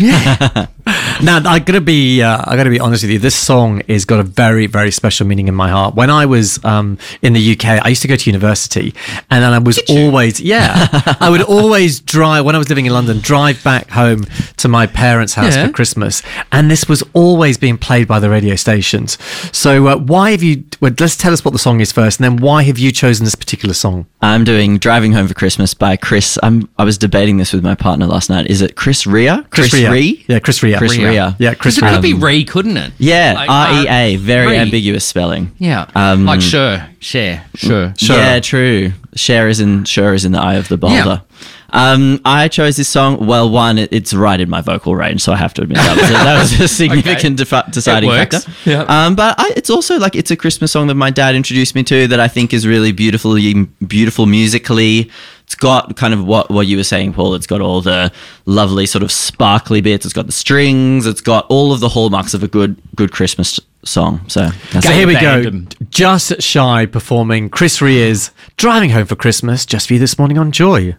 Now 1.22 1.40
I 1.44 1.58
gotta 1.58 1.80
be, 1.80 2.22
uh, 2.22 2.42
I 2.46 2.56
gotta 2.56 2.70
be 2.70 2.78
honest 2.78 3.02
with 3.02 3.10
you. 3.10 3.18
This 3.18 3.34
song 3.34 3.82
has 3.88 4.04
got 4.04 4.20
a 4.20 4.22
very, 4.22 4.66
very 4.66 4.90
special 4.90 5.26
meaning 5.26 5.48
in 5.48 5.54
my 5.54 5.68
heart. 5.68 5.94
When 5.94 6.10
I 6.10 6.26
was 6.26 6.62
um, 6.64 6.98
in 7.22 7.32
the 7.32 7.52
UK, 7.52 7.84
I 7.84 7.88
used 7.88 8.02
to 8.02 8.08
go 8.08 8.16
to 8.16 8.30
university, 8.30 8.94
and 9.30 9.42
then 9.42 9.52
I 9.52 9.58
was 9.58 9.78
always, 9.88 10.40
yeah, 10.40 10.86
I 11.20 11.28
would 11.30 11.42
always 11.42 12.00
drive 12.00 12.44
when 12.44 12.54
I 12.54 12.58
was 12.58 12.68
living 12.68 12.86
in 12.86 12.92
London, 12.92 13.18
drive 13.20 13.62
back 13.64 13.90
home 13.90 14.26
to 14.58 14.68
my 14.68 14.86
parents' 14.86 15.34
house 15.34 15.56
Yeah. 15.56 15.66
for 15.66 15.72
Christmas, 15.72 16.22
and 16.52 16.70
this 16.70 16.88
was 16.88 17.02
always 17.14 17.58
being 17.58 17.78
played 17.78 18.06
by 18.06 18.18
the 18.20 18.30
radio 18.30 18.54
stations. 18.54 19.18
So 19.52 19.88
uh, 19.88 19.96
why 19.96 20.30
have 20.32 20.42
you? 20.42 20.64
Well, 20.80 20.92
let's 21.00 21.16
tell 21.16 21.32
us 21.32 21.44
what 21.44 21.52
the 21.52 21.58
song 21.58 21.80
is 21.80 21.90
first, 21.92 22.20
and 22.20 22.24
then 22.24 22.36
why 22.44 22.62
have 22.64 22.78
you 22.78 22.92
chosen 22.92 23.24
this 23.24 23.34
particular 23.34 23.74
song? 23.74 24.06
I'm 24.20 24.44
doing 24.44 24.78
Driving 24.78 25.12
Home 25.12 25.26
for 25.28 25.34
Christmas 25.34 25.72
by 25.74 25.96
Chris. 25.96 26.35
I'm, 26.42 26.68
I 26.78 26.84
was 26.84 26.98
debating 26.98 27.36
this 27.36 27.52
with 27.52 27.62
my 27.62 27.74
partner 27.74 28.06
last 28.06 28.30
night. 28.30 28.46
Is 28.48 28.62
it 28.62 28.76
Chris 28.76 29.06
Rea? 29.06 29.42
Rea. 29.72 29.88
Ree? 29.88 30.24
Yeah, 30.28 30.38
Chris 30.38 30.62
Rea. 30.62 30.76
Chris 30.78 30.96
Rea. 30.96 31.34
Yeah, 31.38 31.54
Chris 31.54 31.76
Because 31.76 31.78
it 31.78 31.94
could 31.94 32.02
be 32.02 32.14
re, 32.14 32.44
couldn't 32.44 32.76
it? 32.76 32.92
Yeah, 32.98 33.34
Like, 33.36 33.50
R 33.50 33.82
E 33.84 33.88
A. 33.88 34.16
Very 34.16 34.48
Ree. 34.48 34.56
ambiguous 34.56 35.04
spelling. 35.04 35.52
Yeah. 35.58 35.90
Um, 35.94 36.24
like 36.26 36.40
sure, 36.40 36.86
share, 37.00 37.44
sure. 37.54 37.94
Sure. 37.98 38.16
Yeah, 38.16 38.40
true. 38.40 38.92
Share 39.14 39.48
is 39.48 39.60
in 39.60 39.84
sure 39.84 40.12
is 40.14 40.24
in 40.24 40.32
the 40.32 40.40
eye 40.40 40.54
of 40.54 40.68
the 40.68 40.76
beholder. 40.76 41.22
Um, 41.70 42.20
I 42.24 42.48
chose 42.48 42.76
this 42.76 42.88
song. 42.88 43.26
Well, 43.26 43.50
one, 43.50 43.76
it, 43.76 43.92
it's 43.92 44.14
right 44.14 44.40
in 44.40 44.48
my 44.48 44.60
vocal 44.60 44.94
range, 44.94 45.20
so 45.20 45.32
I 45.32 45.36
have 45.36 45.52
to 45.54 45.62
admit 45.62 45.78
that 45.78 45.96
was 45.96 46.08
a, 46.08 46.12
that 46.12 46.38
was 46.38 46.60
a 46.60 46.68
significant 46.82 47.38
defi- 47.38 47.70
deciding 47.70 48.08
factor. 48.10 48.38
Yeah. 48.64 48.82
Um, 48.82 49.16
but 49.16 49.34
I, 49.38 49.52
it's 49.56 49.68
also 49.68 49.98
like 49.98 50.14
it's 50.14 50.30
a 50.30 50.36
Christmas 50.36 50.70
song 50.72 50.86
that 50.86 50.94
my 50.94 51.10
dad 51.10 51.34
introduced 51.34 51.74
me 51.74 51.82
to 51.84 52.06
that 52.08 52.20
I 52.20 52.28
think 52.28 52.54
is 52.54 52.66
really 52.66 52.92
beautifully 52.92 53.64
beautiful 53.86 54.26
musically. 54.26 55.10
It's 55.46 55.54
got 55.54 55.94
kind 55.96 56.12
of 56.12 56.26
what 56.26 56.50
what 56.50 56.66
you 56.66 56.76
were 56.76 56.84
saying, 56.84 57.12
Paul. 57.12 57.34
It's 57.34 57.46
got 57.46 57.60
all 57.60 57.80
the 57.80 58.12
lovely 58.46 58.84
sort 58.84 59.04
of 59.04 59.12
sparkly 59.12 59.80
bits. 59.80 60.04
It's 60.04 60.12
got 60.12 60.26
the 60.26 60.32
strings. 60.32 61.06
It's 61.06 61.20
got 61.20 61.46
all 61.48 61.72
of 61.72 61.78
the 61.78 61.88
hallmarks 61.88 62.34
of 62.34 62.42
a 62.42 62.48
good 62.48 62.76
good 62.96 63.12
Christmas 63.12 63.60
song. 63.84 64.28
So 64.28 64.48
that's 64.72 64.88
here 64.88 65.06
we 65.06 65.14
go. 65.14 65.62
Just 65.88 66.42
Shy 66.42 66.84
performing 66.86 67.48
Chris 67.48 67.80
Rea's 67.80 68.32
Driving 68.56 68.90
Home 68.90 69.06
for 69.06 69.14
Christmas 69.14 69.64
just 69.64 69.86
for 69.86 69.94
you 69.94 70.00
this 70.00 70.18
morning 70.18 70.36
on 70.36 70.50
Joy. 70.50 70.96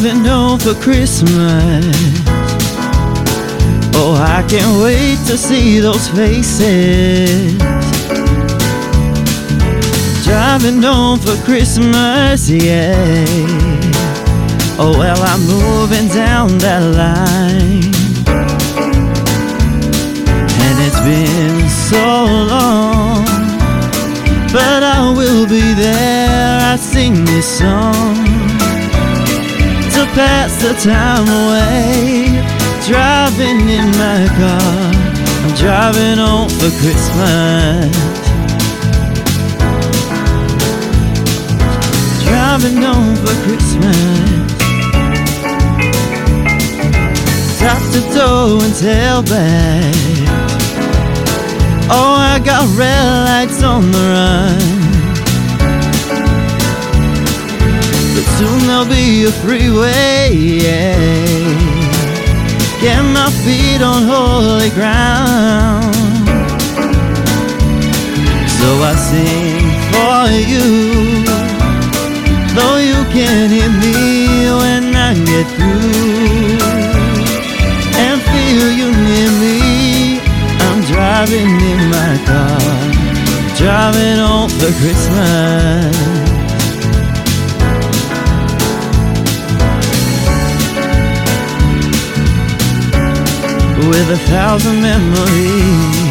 Driving 0.00 0.24
home 0.24 0.58
for 0.58 0.72
Christmas. 0.74 1.84
Oh, 3.94 4.16
I 4.16 4.42
can't 4.48 4.82
wait 4.82 5.18
to 5.26 5.36
see 5.36 5.78
those 5.78 6.08
faces. 6.08 7.58
Driving 10.24 10.82
home 10.82 11.18
for 11.18 11.36
Christmas, 11.44 12.48
yeah. 12.48 13.26
Oh, 14.78 14.94
well, 14.98 15.20
I'm 15.20 15.42
moving 15.46 16.08
down 16.08 16.56
that 16.58 16.82
line. 16.96 17.92
And 20.64 20.76
it's 20.86 21.00
been 21.00 21.68
so 21.68 22.24
long. 22.54 23.24
But 24.50 24.82
I 24.82 25.12
will 25.14 25.46
be 25.46 25.74
there. 25.74 26.72
I 26.72 26.76
sing 26.76 27.26
this 27.26 27.58
song 27.58 28.29
pass 30.14 30.60
the 30.62 30.74
time 30.74 31.26
away. 31.28 32.26
Driving 32.86 33.68
in 33.68 33.86
my 33.98 34.26
car, 34.38 34.90
I'm 35.44 35.54
driving 35.54 36.18
home 36.18 36.48
for 36.48 36.70
Christmas. 36.80 37.94
Driving 42.24 42.82
home 42.82 43.16
for 43.22 43.34
Christmas. 43.44 44.40
Top 47.60 47.82
to 47.92 48.00
toe 48.14 48.58
and 48.62 48.74
tailback. 48.74 50.10
Oh, 51.92 52.14
I 52.16 52.40
got 52.44 52.66
red 52.76 53.04
lights 53.26 53.62
on 53.62 53.90
the 53.90 53.98
run. 53.98 54.79
But 58.20 58.28
soon 58.36 58.58
there'll 58.66 58.84
be 58.84 59.24
a 59.24 59.32
freeway. 59.32 60.60
Get 62.82 63.00
my 63.00 63.30
feet 63.44 63.80
on 63.80 64.02
holy 64.02 64.68
ground. 64.76 65.94
So 68.58 68.68
I 68.90 68.94
sing 69.08 69.64
for 69.92 70.20
you. 70.52 71.24
Though 72.56 72.76
you 72.90 73.00
can't 73.16 73.50
hear 73.50 73.70
me 73.84 74.52
when 74.60 74.94
I 74.94 75.14
get 75.14 75.46
through. 75.56 76.60
And 78.04 78.20
feel 78.20 78.70
you 78.80 78.88
near 79.08 79.30
me. 79.40 80.20
I'm 80.66 80.82
driving 80.92 81.52
in 81.72 81.80
my 81.88 82.12
car. 82.28 82.60
Driving 83.56 84.18
home 84.18 84.50
for 84.50 84.72
Christmas. 84.78 86.09
With 93.90 94.08
a 94.08 94.18
thousand 94.30 94.80
memories. 94.80 96.06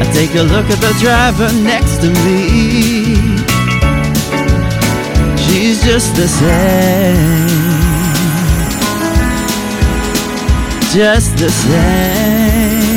I 0.00 0.04
take 0.12 0.34
a 0.34 0.42
look 0.42 0.66
at 0.68 0.80
the 0.86 0.92
driver 1.00 1.50
next 1.62 2.02
to 2.02 2.08
me. 2.26 3.14
She's 5.44 5.82
just 5.82 6.14
the 6.14 6.28
same. 6.28 7.62
Just 10.92 11.38
the 11.38 11.50
same. 11.50 12.91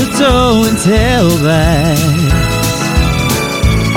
To 0.00 0.06
toe 0.16 0.64
and 0.68 0.78
tailbacks. 0.78 2.32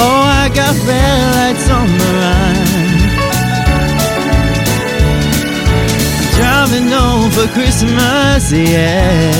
Oh, 0.06 0.22
I 0.44 0.50
got 0.54 0.76
red 0.89 1.20
lights 1.36 1.68
on 1.70 1.88
the 2.02 2.10
run. 2.20 2.58
Driving 6.38 6.88
home 6.92 7.32
for 7.32 7.48
Christmas, 7.54 8.52
yeah. 8.52 9.32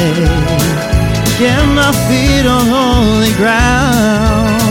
Get 1.38 1.66
my 1.80 1.92
feet 2.08 2.46
on 2.56 2.66
holy 2.78 3.34
ground. 3.42 4.62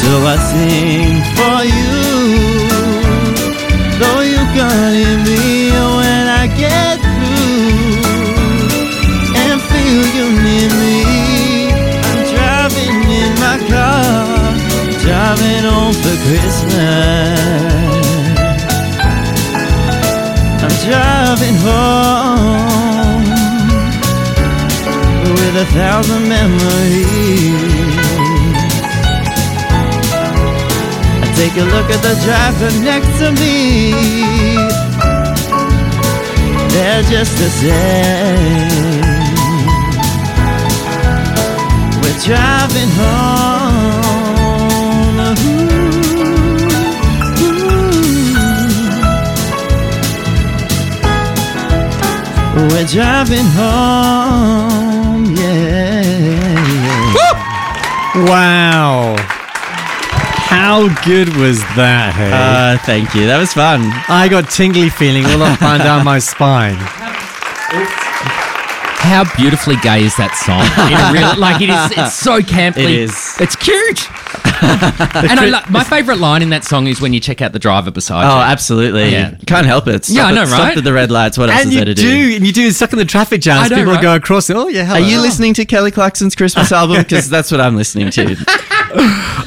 So 0.00 0.10
I 0.32 0.36
sing 0.50 1.22
for 1.36 1.64
you. 1.64 1.89
Driving 15.36 15.62
home 15.62 15.94
for 15.94 16.16
Christmas. 16.26 16.74
I'm 20.64 20.76
driving 20.88 21.56
home 21.66 23.22
with 25.36 25.54
a 25.56 25.66
thousand 25.66 26.28
memories. 26.28 27.94
I 31.22 31.26
take 31.36 31.56
a 31.62 31.66
look 31.74 31.88
at 31.94 32.02
the 32.02 32.14
driver 32.26 32.70
next 32.82 33.10
to 33.20 33.30
me. 33.40 33.92
They're 36.72 37.04
just 37.04 37.38
the 37.38 37.50
same. 37.62 38.80
We're 42.02 42.18
driving 42.26 42.90
home. 42.98 43.69
We're 52.68 52.86
driving 52.86 53.46
home. 53.56 55.24
Yeah. 55.34 56.50
Wow. 58.26 59.16
How 59.18 60.88
good 61.04 61.28
was 61.36 61.60
that, 61.76 62.12
hey? 62.14 62.30
Uh, 62.32 62.76
thank 62.84 63.14
you. 63.14 63.26
That 63.26 63.38
was 63.38 63.52
fun. 63.52 63.80
I 64.08 64.28
got 64.28 64.50
tingly 64.50 64.90
feeling 64.90 65.24
all 65.26 65.42
up 65.42 65.62
and 65.62 65.82
down 65.82 66.04
my 66.04 66.18
spine. 66.18 66.76
How 69.00 69.24
beautifully 69.36 69.76
gay 69.76 70.04
is 70.04 70.16
that 70.16 70.34
song? 70.36 70.60
It 70.90 70.98
really, 71.16 71.36
like 71.40 71.62
it 71.62 71.70
is. 71.70 71.92
It's 71.96 72.14
so 72.14 72.40
campy. 72.40 72.84
It 72.84 72.90
is. 72.90 73.36
It's 73.40 73.56
cute. 73.56 74.08
and 74.62 75.40
I 75.40 75.46
lo- 75.46 75.60
my 75.70 75.84
favorite 75.84 76.18
line 76.18 76.42
in 76.42 76.50
that 76.50 76.64
song 76.64 76.86
is 76.86 77.00
when 77.00 77.12
you 77.12 77.20
check 77.20 77.40
out 77.42 77.52
the 77.52 77.58
driver 77.58 77.90
beside 77.90 78.24
Oh, 78.24 78.36
you. 78.36 78.42
absolutely. 78.44 79.10
Yeah. 79.10 79.34
Can't 79.46 79.66
help 79.66 79.86
it. 79.88 80.04
Stop 80.04 80.16
Yeah, 80.16 80.26
I 80.26 80.32
it- 80.32 80.34
know, 80.34 80.44
Stop 80.44 80.58
right? 80.60 80.78
at 80.78 80.84
the 80.84 80.92
red 80.92 81.10
lights. 81.10 81.38
What 81.38 81.48
else 81.50 81.60
and 81.60 81.68
is 81.68 81.74
you 81.74 81.84
there 81.84 81.94
do, 81.94 82.02
to 82.02 82.02
do? 82.02 82.36
and 82.36 82.46
you 82.46 82.52
do 82.52 82.70
stuck 82.70 82.92
in 82.92 82.98
the 82.98 83.04
traffic 83.04 83.40
jams. 83.40 83.66
I 83.66 83.68
know, 83.68 83.76
People 83.80 83.92
right? 83.94 84.02
go 84.02 84.14
across. 84.14 84.50
Oh 84.50 84.68
yeah, 84.68 84.84
hello. 84.84 85.00
Are 85.00 85.08
you 85.08 85.20
listening 85.20 85.54
to 85.54 85.64
Kelly 85.64 85.90
Clarkson's 85.90 86.34
Christmas 86.34 86.72
album? 86.72 86.98
Because 87.10 87.28
that's 87.30 87.50
what 87.50 87.60
I'm 87.60 87.76
listening 87.76 88.10
to. 88.10 88.36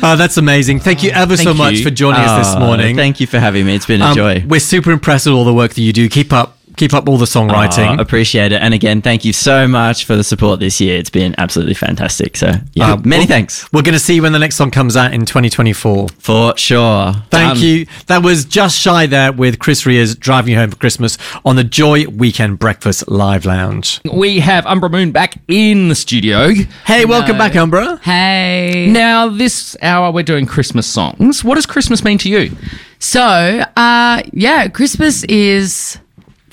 Oh, 0.05 0.15
that's 0.17 0.37
amazing. 0.37 0.79
Thank 0.79 1.03
you 1.03 1.11
ever 1.11 1.35
so 1.37 1.45
Thank 1.53 1.57
much 1.57 1.81
for 1.83 1.89
joining 1.89 2.19
us 2.21 2.47
this 2.47 2.55
Oh, 2.55 2.59
morning. 2.59 2.95
Thank 2.95 3.19
you 3.21 3.27
for 3.27 3.39
having 3.39 3.65
me. 3.65 3.75
It's 3.75 3.85
been 3.85 4.01
a 4.01 4.05
Um, 4.07 4.15
joy. 4.15 4.43
We're 4.47 4.59
super 4.59 4.91
impressed 4.91 5.25
with 5.27 5.35
all 5.35 5.45
the 5.45 5.53
work 5.53 5.73
that 5.73 5.81
you 5.81 5.91
do. 5.93 6.07
Keep 6.09 6.31
up, 6.33 6.57
keep 6.77 6.93
up 6.93 7.07
all 7.07 7.17
the 7.17 7.25
songwriting. 7.25 7.97
Oh, 7.97 8.01
appreciate 8.01 8.51
it. 8.51 8.61
And 8.61 8.73
again, 8.73 9.01
thank 9.01 9.23
you 9.25 9.33
so 9.33 9.67
much 9.67 10.05
for 10.05 10.15
the 10.15 10.23
support 10.23 10.59
this 10.59 10.79
year. 10.81 10.97
It's 10.97 11.09
been 11.09 11.35
absolutely 11.37 11.73
fantastic. 11.75 12.35
So, 12.37 12.53
yeah, 12.73 12.93
Um, 12.93 13.01
many 13.05 13.21
well- 13.21 13.27
thanks 13.27 13.67
We're 13.71 13.81
going 13.81 13.93
to 13.93 13.99
see 13.99 14.15
you 14.15 14.21
when 14.21 14.31
the 14.33 14.39
next 14.39 14.55
song 14.55 14.71
comes 14.71 14.95
out 14.97 15.13
in 15.13 15.25
2024. 15.25 16.07
for 16.19 16.57
sure. 16.57 17.13
Thank 17.29 17.57
Um, 17.57 17.63
you. 17.63 17.85
That 18.07 18.23
was 18.23 18.45
just 18.45 18.77
shy 18.79 19.05
there 19.05 19.31
with 19.31 19.59
Chris 19.59 19.85
Rea's 19.85 20.15
driving 20.15 20.53
you 20.53 20.59
home 20.59 20.69
for 20.71 20.75
Christmas 20.77 21.17
on 21.45 21.55
the 21.55 21.63
Joy 21.63 22.05
Weekend 22.07 22.59
Breakfast 22.59 23.03
Live 23.07 23.45
Lounge. 23.45 23.99
we 24.11 24.39
have 24.39 24.65
Umbra 24.65 24.89
Moon 24.89 25.11
back 25.11 25.35
in 25.47 25.89
the 25.89 25.95
studio. 25.95 26.53
Hey, 26.85 27.05
welcome 27.05 27.37
back, 27.37 27.55
Umbra. 27.55 27.99
Hey. 28.03 28.87
Now, 28.89 29.27
this 29.29 29.75
hour 29.81 30.11
we're 30.11 30.23
doing 30.23 30.45
Christmas 30.45 30.87
songs. 30.87 31.43
What 31.43 31.55
does 31.55 31.65
Christmas 31.65 32.03
mean 32.03 32.17
to 32.19 32.29
you? 32.29 32.55
So, 32.99 33.63
uh, 33.75 34.21
yeah, 34.31 34.67
Christmas 34.69 35.23
is 35.25 35.97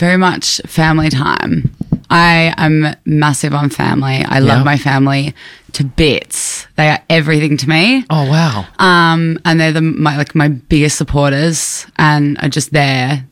very 0.00 0.16
much 0.16 0.60
family 0.66 1.10
time. 1.10 1.70
I 2.10 2.52
am 2.56 2.96
massive 3.04 3.54
on 3.54 3.70
family. 3.70 4.24
I 4.24 4.38
Yeah. 4.40 4.48
love 4.56 4.64
my 4.64 4.76
family 4.78 5.32
to 5.74 5.84
bits. 5.84 6.66
They 6.76 6.88
are 6.88 6.98
everything 7.08 7.56
to 7.58 7.68
me. 7.68 8.04
Oh 8.10 8.24
wow! 8.28 8.66
Um, 8.80 9.38
and 9.44 9.60
they're 9.60 9.70
the 9.72 9.80
my 9.82 10.16
like 10.16 10.34
my 10.34 10.48
biggest 10.48 10.96
supporters 10.98 11.86
and 11.96 12.36
are 12.42 12.48
just 12.48 12.72
there. 12.72 13.24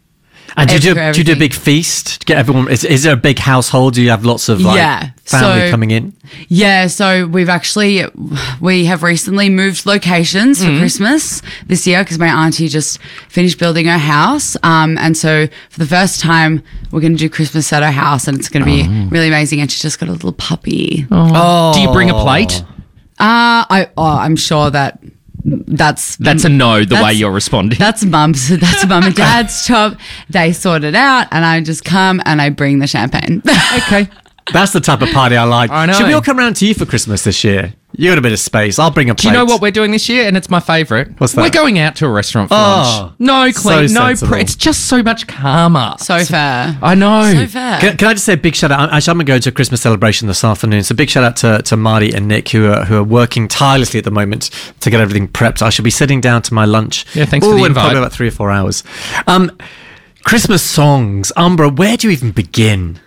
And 0.56 0.68
do 0.68 0.74
you, 0.76 0.80
do, 0.80 0.94
do 1.12 1.18
you 1.20 1.24
do 1.24 1.32
a 1.32 1.36
big 1.36 1.52
feast 1.54 2.20
to 2.20 2.26
get 2.26 2.38
everyone? 2.38 2.68
Is, 2.70 2.82
is 2.84 3.02
there 3.04 3.12
a 3.14 3.16
big 3.18 3.38
household? 3.38 3.94
Do 3.94 4.02
you 4.02 4.10
have 4.10 4.24
lots 4.24 4.48
of 4.48 4.60
like 4.60 4.76
Yeah, 4.76 5.10
family 5.24 5.66
so- 5.66 5.70
coming 5.70 5.90
in? 5.90 6.14
Yeah, 6.48 6.86
so 6.88 7.26
we've 7.26 7.48
actually 7.48 8.04
we 8.60 8.84
have 8.86 9.02
recently 9.02 9.48
moved 9.50 9.86
locations 9.86 10.62
for 10.64 10.76
Christmas 10.78 11.42
this 11.66 11.86
year 11.86 12.02
because 12.02 12.18
my 12.18 12.28
auntie 12.44 12.68
just 12.68 12.98
finished 13.28 13.58
building 13.58 13.86
her 13.86 13.98
house, 13.98 14.56
um, 14.62 14.98
and 14.98 15.16
so 15.16 15.46
for 15.70 15.78
the 15.78 15.86
first 15.86 16.20
time 16.20 16.62
we're 16.90 17.00
going 17.00 17.12
to 17.12 17.18
do 17.18 17.30
Christmas 17.30 17.72
at 17.72 17.82
her 17.82 17.90
house, 17.92 18.26
and 18.28 18.38
it's 18.38 18.48
going 18.48 18.64
to 18.64 18.70
be 18.70 19.08
really 19.10 19.28
amazing. 19.28 19.60
And 19.60 19.70
she's 19.70 19.82
just 19.82 19.98
got 20.00 20.08
a 20.08 20.12
little 20.12 20.32
puppy. 20.32 21.06
Oh, 21.10 21.72
Do 21.74 21.80
you 21.80 21.92
bring 21.92 22.10
a 22.10 22.14
plate? 22.14 22.62
Uh, 23.20 23.64
I 23.68 23.90
oh, 23.96 24.04
I'm 24.04 24.36
sure 24.36 24.70
that 24.70 25.00
that's 25.44 26.16
That's 26.16 26.44
a 26.44 26.48
no. 26.48 26.84
The 26.84 26.96
way 26.96 27.12
you're 27.12 27.30
responding. 27.32 27.78
That's 27.78 28.04
mum's. 28.04 28.48
That's 28.60 28.86
mum 28.86 29.04
and 29.04 29.14
dad's 29.14 29.66
job. 29.66 29.98
They 30.28 30.52
sort 30.52 30.84
it 30.84 30.94
out, 30.94 31.28
and 31.30 31.44
I 31.44 31.60
just 31.60 31.84
come 31.84 32.20
and 32.24 32.40
I 32.42 32.50
bring 32.50 32.78
the 32.80 32.86
champagne. 32.86 33.42
okay. 33.76 34.08
That's 34.52 34.72
the 34.72 34.80
type 34.80 35.02
of 35.02 35.10
party 35.10 35.36
I 35.36 35.44
like. 35.44 35.70
I 35.70 35.86
know. 35.86 35.92
Should 35.92 36.06
we 36.06 36.12
all 36.14 36.22
come 36.22 36.38
round 36.38 36.56
to 36.56 36.66
you 36.66 36.74
for 36.74 36.86
Christmas 36.86 37.24
this 37.24 37.44
year? 37.44 37.74
You 37.92 38.10
got 38.10 38.18
a 38.18 38.22
bit 38.22 38.32
of 38.32 38.38
space. 38.38 38.78
I'll 38.78 38.90
bring 38.90 39.08
a 39.10 39.14
plate. 39.14 39.22
Do 39.22 39.28
you 39.28 39.34
know 39.34 39.44
what 39.46 39.60
we're 39.62 39.70
doing 39.70 39.90
this 39.92 40.08
year? 40.10 40.26
And 40.28 40.36
it's 40.36 40.50
my 40.50 40.60
favourite. 40.60 41.18
What's 41.18 41.32
that? 41.32 41.40
We're 41.42 41.50
going 41.50 41.78
out 41.78 41.96
to 41.96 42.06
a 42.06 42.08
restaurant 42.10 42.48
for 42.50 42.54
Oh, 42.54 42.58
lunch. 42.58 43.14
No 43.18 43.50
clean, 43.52 43.88
so 43.88 43.94
no 43.94 44.06
sensible. 44.08 44.32
pre- 44.32 44.40
It's 44.42 44.54
just 44.56 44.86
so 44.86 45.02
much 45.02 45.26
calmer. 45.26 45.94
So 45.98 46.22
fair. 46.24 46.78
I 46.82 46.94
know. 46.94 47.32
So 47.32 47.46
fair. 47.46 47.80
Can, 47.80 47.96
can 47.96 48.08
I 48.08 48.12
just 48.12 48.26
say 48.26 48.34
a 48.34 48.36
big 48.36 48.54
shout 48.54 48.70
out? 48.70 48.92
Actually, 48.92 49.10
I'm 49.12 49.16
going 49.16 49.26
to 49.26 49.32
go 49.32 49.38
to 49.38 49.48
a 49.48 49.52
Christmas 49.52 49.80
celebration 49.80 50.28
this 50.28 50.44
afternoon. 50.44 50.82
So 50.84 50.94
big 50.94 51.08
shout 51.08 51.24
out 51.24 51.36
to, 51.36 51.62
to 51.62 51.76
Marty 51.76 52.12
and 52.12 52.28
Nick 52.28 52.50
who 52.50 52.70
are, 52.70 52.84
who 52.84 52.96
are 52.98 53.02
working 53.02 53.48
tirelessly 53.48 53.98
at 53.98 54.04
the 54.04 54.10
moment 54.10 54.50
to 54.80 54.90
get 54.90 55.00
everything 55.00 55.26
prepped. 55.26 55.62
I 55.62 55.70
shall 55.70 55.84
be 55.84 55.90
sitting 55.90 56.20
down 56.20 56.42
to 56.42 56.54
my 56.54 56.66
lunch. 56.66 57.06
Yeah, 57.16 57.24
thanks 57.24 57.46
for 57.46 57.52
Ooh, 57.52 57.56
the 57.56 57.64
in 57.64 57.66
invite. 57.68 57.84
Probably 57.84 57.98
about 58.00 58.12
three 58.12 58.28
or 58.28 58.32
four 58.32 58.50
hours. 58.50 58.84
Um, 59.26 59.50
Christmas 60.24 60.62
songs. 60.62 61.32
Umbra, 61.36 61.70
where 61.70 61.96
do 61.96 62.06
you 62.08 62.12
even 62.12 62.32
begin 62.32 63.00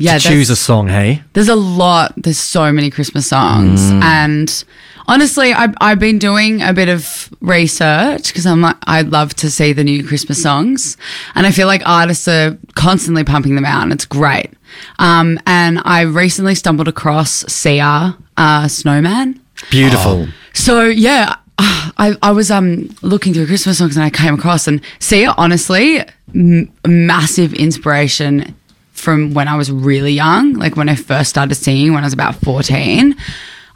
yeah, 0.00 0.18
to 0.18 0.28
choose 0.28 0.50
a 0.50 0.56
song, 0.56 0.88
hey? 0.88 1.22
There's 1.34 1.48
a 1.48 1.56
lot. 1.56 2.12
There's 2.16 2.38
so 2.38 2.72
many 2.72 2.90
Christmas 2.90 3.26
songs, 3.26 3.80
Mm. 3.80 4.02
and 4.02 4.64
honestly, 5.06 5.52
I've 5.52 5.74
I've 5.80 5.98
been 5.98 6.18
doing 6.18 6.62
a 6.62 6.72
bit 6.72 6.88
of 6.88 7.30
research 7.40 8.28
because 8.28 8.46
I'm 8.46 8.60
like 8.62 8.76
I'd 8.86 9.08
love 9.10 9.34
to 9.36 9.50
see 9.50 9.72
the 9.72 9.84
new 9.84 10.02
Christmas 10.06 10.42
songs, 10.42 10.96
and 11.34 11.46
I 11.46 11.50
feel 11.52 11.66
like 11.66 11.82
artists 11.86 12.26
are 12.28 12.56
constantly 12.74 13.24
pumping 13.24 13.54
them 13.54 13.64
out, 13.64 13.82
and 13.84 13.92
it's 13.92 14.06
great. 14.06 14.50
Um, 14.98 15.38
and 15.46 15.80
I 15.84 16.02
recently 16.02 16.54
stumbled 16.54 16.88
across 16.88 17.44
Sia, 17.52 18.16
uh, 18.36 18.68
Snowman. 18.68 19.40
Beautiful. 19.70 20.28
So 20.54 20.84
yeah, 20.84 21.36
I, 21.58 22.16
I 22.22 22.30
was 22.32 22.50
um 22.50 22.88
looking 23.02 23.34
through 23.34 23.46
Christmas 23.46 23.78
songs 23.78 23.96
and 23.96 24.04
I 24.04 24.10
came 24.10 24.34
across 24.34 24.66
and 24.66 24.80
Sia 25.00 25.34
honestly 25.36 26.02
m- 26.34 26.72
massive 26.86 27.52
inspiration 27.52 28.54
from 29.00 29.34
when 29.34 29.48
I 29.48 29.56
was 29.56 29.70
really 29.72 30.12
young, 30.12 30.54
like 30.54 30.76
when 30.76 30.88
I 30.88 30.94
first 30.94 31.30
started 31.30 31.54
singing 31.54 31.92
when 31.94 32.04
I 32.04 32.06
was 32.06 32.12
about 32.12 32.36
14. 32.36 33.16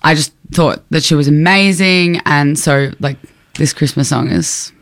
I 0.02 0.14
just 0.14 0.32
thought 0.52 0.84
that 0.90 1.02
she 1.02 1.14
was 1.14 1.28
amazing 1.28 2.20
and 2.26 2.58
so 2.58 2.90
like 3.00 3.16
this 3.54 3.72
Christmas 3.72 4.08
song 4.10 4.28
is 4.28 4.72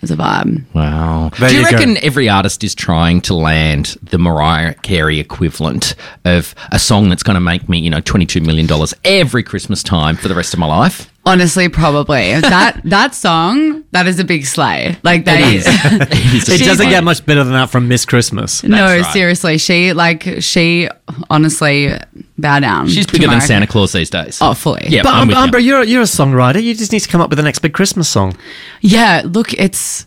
is 0.00 0.10
a 0.10 0.16
vibe. 0.16 0.64
Wow. 0.74 1.30
There 1.38 1.48
Do 1.48 1.54
you, 1.56 1.62
you 1.62 1.70
go. 1.70 1.76
reckon 1.76 1.96
every 2.04 2.28
artist 2.28 2.62
is 2.62 2.74
trying 2.74 3.20
to 3.22 3.34
land 3.34 3.96
the 4.02 4.18
Mariah 4.18 4.74
Carey 4.74 5.18
equivalent 5.18 5.94
of 6.24 6.54
a 6.70 6.78
song 6.78 7.08
that's 7.08 7.24
going 7.24 7.34
to 7.34 7.40
make 7.40 7.68
me, 7.68 7.78
you 7.80 7.90
know, 7.90 8.00
$22 8.00 8.44
million 8.44 8.68
every 9.04 9.42
Christmas 9.42 9.82
time 9.82 10.14
for 10.16 10.28
the 10.28 10.36
rest 10.36 10.52
of 10.54 10.60
my 10.60 10.66
life? 10.66 11.12
Honestly, 11.28 11.68
probably. 11.68 12.32
that 12.40 12.80
that 12.84 13.14
song, 13.14 13.84
that 13.92 14.06
is 14.06 14.18
a 14.18 14.24
big 14.24 14.46
sleigh. 14.46 14.96
Like 15.02 15.24
they 15.24 15.38
It 15.42 15.54
is. 15.54 15.66
it 15.66 16.34
is 16.34 16.48
a 16.48 16.54
It 16.54 16.66
doesn't 16.66 16.88
get 16.88 17.04
much 17.04 17.24
better 17.24 17.44
than 17.44 17.52
that 17.52 17.70
from 17.70 17.86
Miss 17.88 18.04
Christmas. 18.04 18.62
No, 18.64 18.76
That's 18.76 19.04
right. 19.04 19.12
seriously. 19.12 19.58
She 19.58 19.92
like 19.92 20.26
she 20.40 20.88
honestly 21.30 21.92
bow 22.38 22.60
down. 22.60 22.88
She's 22.88 23.06
to 23.06 23.12
bigger 23.12 23.26
than 23.26 23.36
Mariah 23.36 23.46
Santa 23.46 23.66
Claus 23.66 23.92
these 23.92 24.10
days. 24.10 24.38
Oh, 24.40 24.54
fully. 24.54 24.86
Yeah, 24.88 25.02
But 25.02 25.14
I'm 25.14 25.22
um, 25.22 25.28
with 25.28 25.36
you. 25.36 25.42
Umbra, 25.42 25.60
you're, 25.60 25.84
you're 25.84 26.02
a 26.02 26.04
songwriter. 26.04 26.62
You 26.62 26.74
just 26.74 26.92
need 26.92 27.00
to 27.00 27.08
come 27.08 27.20
up 27.20 27.30
with 27.30 27.36
the 27.36 27.42
next 27.42 27.60
big 27.60 27.72
Christmas 27.74 28.08
song. 28.08 28.36
Yeah, 28.80 29.22
look, 29.24 29.52
it's 29.54 30.06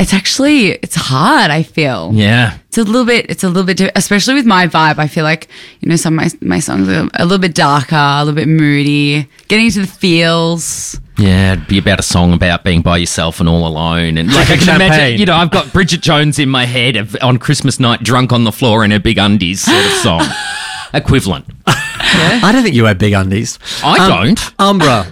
it's 0.00 0.12
actually 0.14 0.70
it's 0.72 0.96
hard. 0.96 1.50
I 1.50 1.62
feel. 1.62 2.10
Yeah. 2.14 2.56
It's 2.68 2.78
a 2.78 2.84
little 2.84 3.04
bit. 3.04 3.26
It's 3.28 3.44
a 3.44 3.48
little 3.48 3.64
bit, 3.64 3.76
di- 3.76 3.90
especially 3.96 4.34
with 4.34 4.46
my 4.46 4.66
vibe. 4.66 4.98
I 4.98 5.06
feel 5.08 5.24
like 5.24 5.48
you 5.80 5.88
know 5.88 5.96
some 5.96 6.18
of 6.18 6.24
my 6.40 6.46
my 6.56 6.58
songs 6.60 6.88
are 6.88 7.08
a 7.14 7.24
little 7.24 7.38
bit 7.38 7.54
darker, 7.54 7.96
a 7.96 8.24
little 8.24 8.34
bit 8.34 8.48
moody, 8.48 9.28
getting 9.48 9.66
into 9.66 9.80
the 9.80 9.86
feels. 9.86 10.98
Yeah, 11.18 11.52
it'd 11.52 11.66
be 11.66 11.76
about 11.78 11.98
a 12.00 12.02
song 12.02 12.32
about 12.32 12.64
being 12.64 12.80
by 12.80 12.96
yourself 12.96 13.40
and 13.40 13.48
all 13.48 13.66
alone. 13.66 14.16
And 14.16 14.32
like 14.32 14.48
I 14.48 14.56
can 14.56 14.64
Champagne. 14.64 14.86
imagine, 14.92 15.20
you 15.20 15.26
know, 15.26 15.34
I've 15.36 15.50
got 15.50 15.70
Bridget 15.72 16.00
Jones 16.00 16.38
in 16.38 16.48
my 16.48 16.64
head 16.64 16.96
of, 16.96 17.14
on 17.20 17.36
Christmas 17.38 17.78
night, 17.78 18.02
drunk 18.02 18.32
on 18.32 18.44
the 18.44 18.52
floor 18.52 18.84
in 18.84 18.90
her 18.90 18.98
big 19.00 19.18
undies 19.18 19.60
sort 19.60 19.84
of 19.84 19.92
song. 19.92 20.22
Equivalent. 20.94 21.44
yeah. 21.66 22.40
I 22.42 22.50
don't 22.52 22.62
think 22.62 22.74
you 22.74 22.84
wear 22.84 22.94
big 22.94 23.12
undies. 23.12 23.58
I 23.84 23.98
Um, 23.98 24.08
don't. 24.10 24.54
Umbra, 24.58 25.06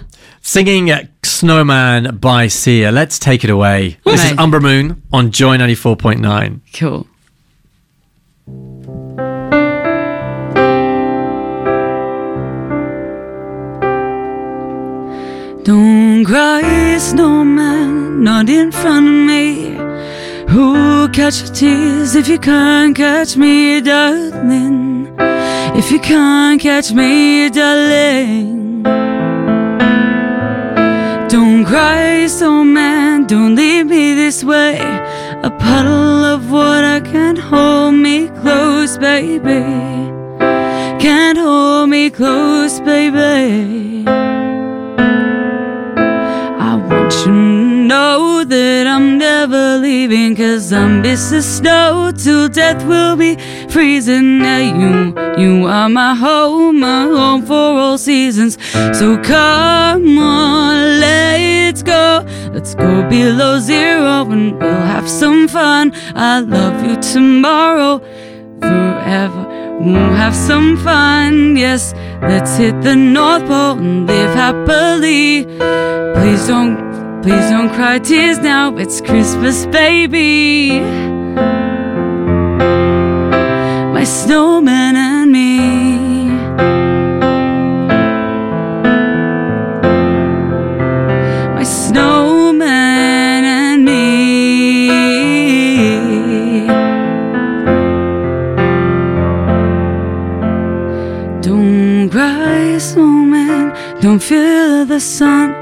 singing 0.49 0.91
Snowman 1.21 2.17
by 2.17 2.47
Sia. 2.47 2.91
Let's 2.91 3.19
take 3.19 3.43
it 3.43 3.51
away. 3.51 3.97
This 4.03 4.31
is. 4.31 4.37
Umbra 4.39 4.59
Moon 4.59 5.03
on 5.13 5.29
Joy 5.29 5.57
94.9. 5.57 6.61
Cool. 6.73 7.05
Don't 15.63 16.25
cry, 16.25 16.97
snowman, 16.97 18.23
not 18.23 18.49
in 18.49 18.71
front 18.71 19.07
of 19.07 19.13
me. 19.27 19.77
Who'll 20.51 21.09
catch 21.09 21.41
your 21.41 21.53
tears 21.53 22.15
if 22.15 22.27
you 22.27 22.39
can't 22.39 22.95
catch 22.95 23.37
me, 23.37 23.81
darling? 23.81 25.15
If 25.77 25.91
you 25.91 25.99
can't 25.99 26.59
catch 26.59 26.91
me, 26.91 27.51
darling. 27.51 29.18
Cry, 31.69 32.25
so 32.25 32.47
oh 32.47 32.63
man, 32.63 33.27
don't 33.27 33.53
leave 33.53 33.85
me 33.85 34.15
this 34.15 34.43
way. 34.43 34.79
A 35.43 35.51
puddle 35.51 36.23
of 36.33 36.49
water 36.49 36.99
can't 36.99 37.37
hold 37.37 37.93
me 37.93 38.27
close, 38.41 38.97
baby. 38.97 39.61
Can't 40.99 41.37
hold 41.37 41.91
me 41.91 42.09
close, 42.09 42.79
baby. 42.79 44.03
I 46.67 46.75
want 46.89 47.13
you 47.17 47.25
to 47.25 47.31
know 47.31 48.43
that 48.45 48.87
I'm 48.87 49.19
never 49.19 49.77
leaving, 49.77 50.35
cause 50.35 50.73
I'm 50.73 51.03
Mr. 51.03 51.39
Snow 51.43 52.11
till 52.17 52.49
death 52.49 52.83
will 52.87 53.15
be 53.15 53.37
freezing. 53.69 54.41
Yeah, 54.41 54.59
you, 54.59 55.13
you 55.41 55.67
are 55.67 55.89
my 55.89 56.15
home, 56.15 56.79
my 56.79 57.03
home 57.03 57.45
for 57.45 57.53
all 57.53 57.97
seasons. 57.97 58.57
So 58.97 59.17
come 59.17 60.17
on, 60.17 60.99
let's 60.99 61.83
go. 61.83 62.25
Let's 62.53 62.75
go 62.75 63.07
below 63.09 63.59
zero 63.59 64.29
and 64.29 64.59
we'll 64.59 64.85
have 64.95 65.07
some 65.09 65.47
fun. 65.47 65.93
I 66.15 66.39
love 66.39 66.83
you 66.83 66.95
tomorrow, 66.97 67.99
forever. 68.59 69.45
We'll 69.79 70.13
have 70.13 70.35
some 70.35 70.75
fun, 70.77 71.55
yes. 71.55 71.93
Let's 72.21 72.57
hit 72.57 72.81
the 72.81 72.95
North 72.95 73.45
Pole 73.45 73.77
and 73.77 74.07
live 74.07 74.35
happily. 74.35 75.45
Please 76.15 76.47
don't, 76.47 77.21
please 77.21 77.49
don't 77.49 77.69
cry 77.69 77.99
tears 77.99 78.39
now. 78.39 78.75
It's 78.75 78.99
Christmas, 78.99 79.65
baby. 79.67 80.79
My 83.99 84.05
snowman 84.05 84.95
and 84.95 85.29
me. 85.29 85.59
My 91.53 91.63
snowman 91.63 93.43
and 93.43 93.83
me. 93.83 93.97
Don't 101.41 102.09
cry, 102.09 102.77
snowman. 102.77 103.73
Don't 103.99 104.23
feel 104.23 104.85
the 104.85 105.01
sun. 105.01 105.58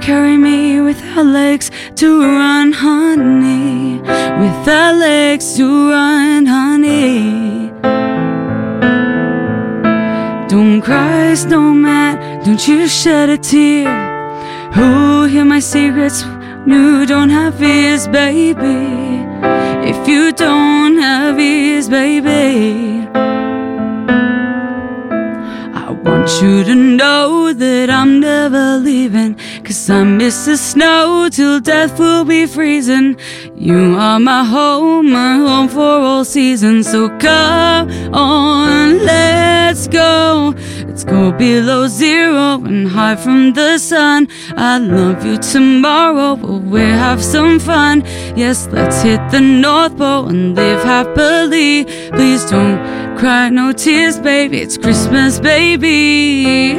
Carry 0.00 0.36
me 0.36 0.80
without 0.80 1.26
legs 1.26 1.70
to 1.96 2.22
run, 2.22 2.72
honey? 2.72 4.00
Without 4.40 4.96
legs 4.96 5.56
to 5.56 5.90
run, 5.90 6.46
honey. 6.46 7.70
Don't 10.48 10.80
cry, 10.80 11.34
snowman. 11.34 12.42
Don't 12.44 12.66
you 12.66 12.88
shed 12.88 13.28
a 13.28 13.38
tear. 13.38 13.88
Who 14.72 15.26
hear 15.26 15.44
my 15.44 15.60
secrets? 15.60 16.24
You 16.66 17.06
don't 17.06 17.30
have 17.30 17.62
ears, 17.62 18.08
baby. 18.08 19.22
If 19.88 20.08
you 20.08 20.32
don't 20.32 20.98
have 20.98 21.38
ears, 21.38 21.88
baby. 21.88 23.06
I 25.74 25.90
want 25.90 26.28
you 26.40 26.64
to 26.64 26.74
know 26.74 27.52
that 27.52 27.90
I'm 27.90 28.20
never 28.20 28.78
leaving. 28.78 29.36
Cause 29.72 29.88
I 29.88 30.04
miss 30.04 30.44
the 30.44 30.58
snow 30.58 31.30
till 31.32 31.58
death 31.58 31.98
will 31.98 32.26
be 32.26 32.44
freezing. 32.44 33.16
You 33.56 33.96
are 33.96 34.20
my 34.20 34.44
home, 34.44 35.10
my 35.10 35.36
home 35.36 35.66
for 35.66 35.80
all 35.80 36.26
seasons. 36.26 36.90
So 36.90 37.08
come 37.18 37.88
on, 38.12 38.98
let's 38.98 39.88
go. 39.88 40.52
Let's 40.86 41.04
go 41.04 41.32
below 41.32 41.86
zero 41.86 42.62
and 42.66 42.86
hide 42.86 43.18
from 43.18 43.54
the 43.54 43.78
sun. 43.78 44.28
I 44.58 44.76
love 44.76 45.24
you 45.24 45.38
tomorrow, 45.38 46.36
but 46.36 46.58
we'll 46.70 46.98
have 47.06 47.24
some 47.24 47.58
fun. 47.58 48.02
Yes, 48.36 48.68
let's 48.72 49.00
hit 49.00 49.22
the 49.30 49.40
North 49.40 49.96
Pole 49.96 50.28
and 50.28 50.54
live 50.54 50.84
happily. 50.84 51.86
Please 52.10 52.44
don't 52.50 52.76
cry, 53.16 53.48
no 53.48 53.72
tears, 53.72 54.18
baby. 54.18 54.60
It's 54.60 54.76
Christmas, 54.76 55.40
baby. 55.40 56.74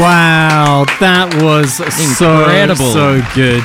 Wow, 0.00 0.84
that 1.00 1.34
was 1.42 1.80
Incredible. 1.80 2.92
so 2.92 3.20
so 3.20 3.34
good. 3.34 3.64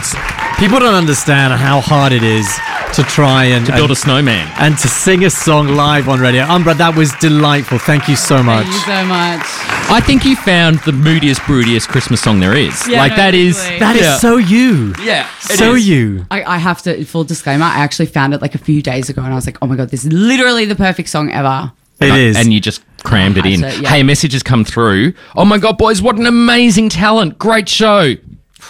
People 0.58 0.80
don't 0.80 0.96
understand 0.96 1.54
how 1.54 1.82
hard 1.82 2.12
it 2.14 2.24
is 2.24 2.48
to 2.96 3.04
try 3.04 3.46
and 3.46 3.66
To 3.66 3.72
build 3.74 3.92
a 3.92 3.96
snowman. 3.96 4.48
and 4.60 4.78
to 4.78 4.88
sing 4.88 5.26
a 5.26 5.30
song 5.30 5.70
live 5.76 6.08
on 6.10 6.20
radio. 6.20 6.44
Umbra, 6.46 6.74
that 6.76 6.96
was 6.96 7.12
delightful. 7.20 7.80
Thank 7.80 8.08
you 8.08 8.16
so 8.16 8.42
much. 8.44 8.66
Thank 8.66 8.74
you 8.76 8.82
so 8.82 9.06
much. 9.06 9.42
I 9.90 10.00
think 10.00 10.26
you 10.26 10.36
found 10.36 10.80
the 10.80 10.92
moodiest, 10.92 11.42
broodiest 11.42 11.88
Christmas 11.90 12.22
song 12.22 12.40
there 12.40 12.56
is. 12.56 12.88
Yeah, 12.88 13.00
like 13.00 13.12
no, 13.12 13.18
that 13.18 13.34
is 13.36 13.58
totally. 13.58 13.80
That 13.80 13.96
is 13.96 14.02
yeah. 14.04 14.18
so 14.18 14.38
you. 14.38 14.94
Yeah, 15.04 15.28
it 15.50 15.58
so 15.58 15.74
is. 15.76 15.88
you. 15.88 16.26
I, 16.32 16.44
I 16.44 16.58
have 16.58 16.82
to 16.84 17.04
full 17.06 17.24
disclaimer. 17.26 17.66
I 17.66 17.80
actually 17.80 18.06
found 18.08 18.34
it 18.34 18.42
like 18.42 18.56
a 18.56 18.60
few 18.60 18.82
days 18.82 19.10
ago, 19.10 19.22
and 19.24 19.32
I 19.32 19.36
was 19.36 19.46
like, 19.46 19.58
"Oh 19.62 19.68
my 19.68 19.76
god, 19.76 19.90
this 19.90 20.06
is 20.06 20.12
literally 20.14 20.66
the 20.66 20.76
perfect 20.76 21.10
song 21.10 21.32
ever." 21.32 21.72
It 22.00 22.14
is. 22.16 22.38
And 22.38 22.52
you 22.52 22.60
just 22.60 22.82
crammed 23.04 23.38
it 23.38 23.46
in. 23.46 23.60
So, 23.60 23.68
yeah. 23.68 23.90
Hey, 23.90 24.02
a 24.02 24.04
message 24.04 24.34
has 24.34 24.44
come 24.44 24.66
through. 24.66 25.14
Oh 25.36 25.46
my 25.46 25.58
God, 25.58 25.78
boys, 25.78 26.02
what 26.02 26.18
an 26.18 26.26
amazing 26.26 26.90
talent. 26.90 27.38
Great 27.38 27.70
show. 27.70 28.16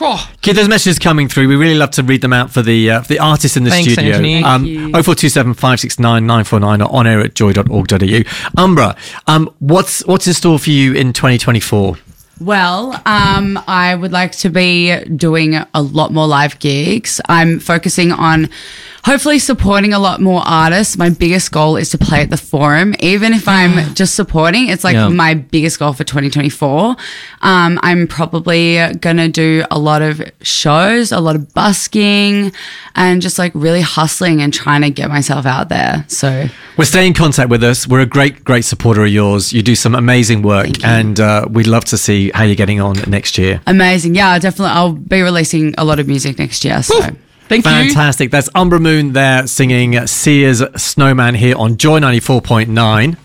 Oh, 0.01 0.29
Keep 0.41 0.55
those 0.55 0.67
messages 0.67 0.97
coming 0.97 1.27
through. 1.27 1.47
We 1.47 1.55
really 1.55 1.75
love 1.75 1.91
to 1.91 2.03
read 2.03 2.21
them 2.21 2.33
out 2.33 2.49
for 2.49 2.61
the 2.63 2.89
uh, 2.89 3.01
for 3.01 3.09
the 3.09 3.19
artists 3.19 3.55
in 3.55 3.63
the 3.63 3.69
Thanks, 3.69 3.93
studio. 3.93 4.13
Anthony. 4.13 4.43
Um, 4.43 4.65
you. 4.65 4.77
0427 4.91 5.53
569 5.53 6.25
949 6.25 6.81
or 6.81 6.91
on 6.91 7.05
air 7.07 7.21
at 7.21 7.35
joy.org.au. 7.35 8.61
Umbra, 8.61 8.95
um, 9.27 9.53
what's 9.59 10.03
what's 10.07 10.25
in 10.25 10.33
store 10.33 10.57
for 10.57 10.71
you 10.71 10.93
in 10.93 11.13
2024? 11.13 11.95
Well, 12.39 12.99
um, 13.05 13.59
I 13.67 13.95
would 13.95 14.11
like 14.11 14.31
to 14.37 14.49
be 14.49 14.97
doing 15.05 15.55
a 15.73 15.81
lot 15.81 16.11
more 16.11 16.27
live 16.27 16.59
gigs. 16.59 17.21
I'm 17.29 17.59
focusing 17.59 18.11
on 18.11 18.49
hopefully 19.05 19.37
supporting 19.37 19.93
a 19.93 19.99
lot 19.99 20.21
more 20.21 20.41
artists. 20.45 20.97
My 20.97 21.09
biggest 21.09 21.51
goal 21.51 21.75
is 21.75 21.89
to 21.89 21.97
play 21.97 22.21
at 22.21 22.29
the 22.29 22.37
forum. 22.37 22.95
Even 22.99 23.33
if 23.33 23.47
I'm 23.49 23.93
just 23.95 24.15
supporting, 24.15 24.69
it's 24.69 24.83
like 24.85 24.93
Yeah. 24.95 25.09
my 25.09 25.33
biggest 25.33 25.77
goal 25.77 25.91
for 25.91 26.05
2024. 26.05 26.95
Um, 27.41 27.79
I'm 27.83 28.07
probably 28.07 28.77
going 29.01 29.17
to 29.17 29.27
do 29.27 29.65
a 29.69 29.77
lot 29.77 30.01
of 30.01 30.21
shows, 30.41 31.11
a 31.11 31.19
lot 31.19 31.35
of 31.35 31.53
busking, 31.53 32.53
and 32.95 33.21
just 33.21 33.37
like 33.37 33.51
really 33.53 33.81
hustling 33.81 34.41
and 34.41 34.53
trying 34.53 34.81
to 34.83 34.89
get 34.89 35.09
myself 35.09 35.45
out 35.45 35.67
there. 35.67 36.05
So, 36.07 36.47
Well, 36.77 36.87
stay 36.87 37.05
in 37.05 37.13
contact 37.13 37.49
with 37.49 37.61
us. 37.63 37.85
We're 37.85 37.99
a 37.99 38.05
great, 38.05 38.45
great 38.45 38.63
supporter 38.63 39.03
of 39.03 39.09
yours. 39.11 39.51
You 39.51 39.61
do 39.61 39.75
some 39.75 39.95
amazing 39.95 40.43
work, 40.43 40.83
and 40.83 41.19
uh, 41.19 41.45
we'd 41.49 41.67
love 41.67 41.83
to 41.85 41.97
see 41.97 42.22
how 42.31 42.43
you're 42.43 42.55
getting 42.55 42.79
on 42.81 42.95
next 43.07 43.37
year. 43.37 43.61
amazing. 43.67 44.15
Yeah, 44.15 44.37
definitely. 44.39 44.73
I'll 44.73 44.93
be 44.93 45.21
releasing 45.21 45.73
a 45.77 45.83
lot 45.85 45.99
of 45.99 46.07
music 46.07 46.37
next 46.39 46.63
year. 46.65 46.81
So. 46.83 46.99
thank 47.49 47.65
you. 47.65 47.71
Fantastic. 47.71 48.31
That's 48.31 48.49
Umbra 48.55 48.79
Moon 48.79 49.13
there 49.13 49.47
singing 49.47 50.05
Sia's 50.07 50.63
Snowman 50.75 51.35
here 51.35 51.55
on 51.57 51.77
Joy 51.77 51.99
94.9. 51.99 53.17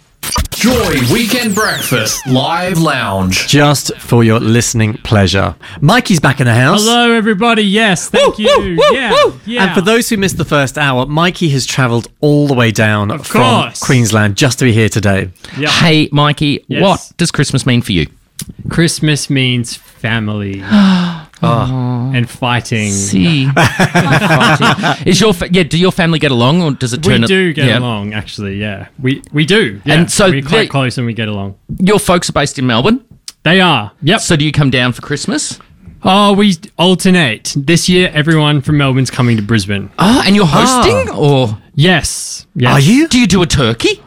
Joy 0.50 0.96
Weekend 1.12 1.54
Breakfast 1.54 2.26
Live 2.26 2.78
Lounge. 2.80 3.46
Just 3.46 3.96
for 3.98 4.24
your 4.24 4.40
listening 4.40 4.94
pleasure. 4.94 5.54
Maikee's 5.80 6.18
back 6.18 6.40
in 6.40 6.46
the 6.46 6.54
house. 6.54 6.82
Hello, 6.82 7.12
everybody. 7.12 7.62
Yes, 7.62 8.10
thank 8.10 8.38
you. 8.38 8.76
yeah, 8.92 9.30
yeah. 9.46 9.64
And 9.66 9.74
for 9.74 9.80
those 9.80 10.08
who 10.08 10.16
missed 10.16 10.36
the 10.36 10.44
first 10.44 10.76
hour, 10.76 11.06
Maikee 11.06 11.50
has 11.52 11.64
travelled 11.64 12.08
all 12.20 12.48
the 12.48 12.54
way 12.54 12.72
down 12.72 13.12
Of 13.12 13.26
from 13.26 13.40
course. 13.42 13.80
Queensland 13.80 14.36
just 14.36 14.58
to 14.58 14.64
be 14.64 14.72
here 14.72 14.88
today. 14.88 15.30
Yeah. 15.56 15.68
Hey, 15.70 16.08
Maikee, 16.08 16.64
Yes. 16.66 16.82
what 16.82 17.12
does 17.16 17.30
Christmas 17.30 17.64
mean 17.64 17.80
for 17.80 17.92
you? 17.92 18.06
Christmas 18.68 19.28
means 19.30 19.74
family 19.76 20.60
ah. 20.64 21.24
Oh. 21.40 22.10
and 22.14 22.28
fighting. 22.28 22.90
See, 22.90 23.44
is 25.06 25.20
your 25.20 25.32
fa- 25.32 25.48
yeah? 25.52 25.62
Do 25.62 25.78
your 25.78 25.92
family 25.92 26.18
get 26.18 26.32
along, 26.32 26.62
or 26.62 26.72
does 26.72 26.92
it 26.92 27.06
We 27.06 27.12
turn? 27.12 27.22
do 27.22 27.52
get 27.52 27.66
yeah. 27.68 27.78
along, 27.78 28.12
actually. 28.12 28.56
Yeah, 28.56 28.88
we 28.98 29.22
we 29.32 29.46
do. 29.46 29.80
Yeah. 29.84 29.94
And 29.94 30.10
so 30.10 30.30
we're 30.30 30.42
quite 30.42 30.50
they- 30.62 30.66
close 30.66 30.98
and 30.98 31.06
we 31.06 31.12
get 31.14 31.28
along. 31.28 31.54
Your 31.78 32.00
folks 32.00 32.28
are 32.28 32.32
based 32.32 32.58
in 32.58 32.66
Melbourne, 32.66 33.04
They 33.44 33.60
are. 33.60 33.92
Yep. 34.02 34.20
so 34.20 34.34
do 34.34 34.44
you 34.44 34.50
come 34.52 34.70
down 34.70 34.92
for 34.92 35.00
Christmas? 35.02 35.60
Oh, 36.02 36.32
we 36.32 36.54
alternate. 36.76 37.54
This 37.56 37.88
year, 37.88 38.10
everyone 38.14 38.60
from 38.60 38.76
Melbourne's 38.78 39.10
coming 39.10 39.36
to 39.36 39.42
Brisbane. 39.42 39.90
Oh, 39.98 40.22
and 40.26 40.34
you're 40.36 40.44
ah. 40.48 40.82
hosting, 40.82 41.14
or 41.14 41.56
Yes. 41.74 42.46
yes. 42.56 42.72
Are 42.72 42.80
you? 42.80 43.06
do 43.08 43.18
you 43.20 43.26
do 43.28 43.42
a 43.42 43.46
turkey? 43.46 44.00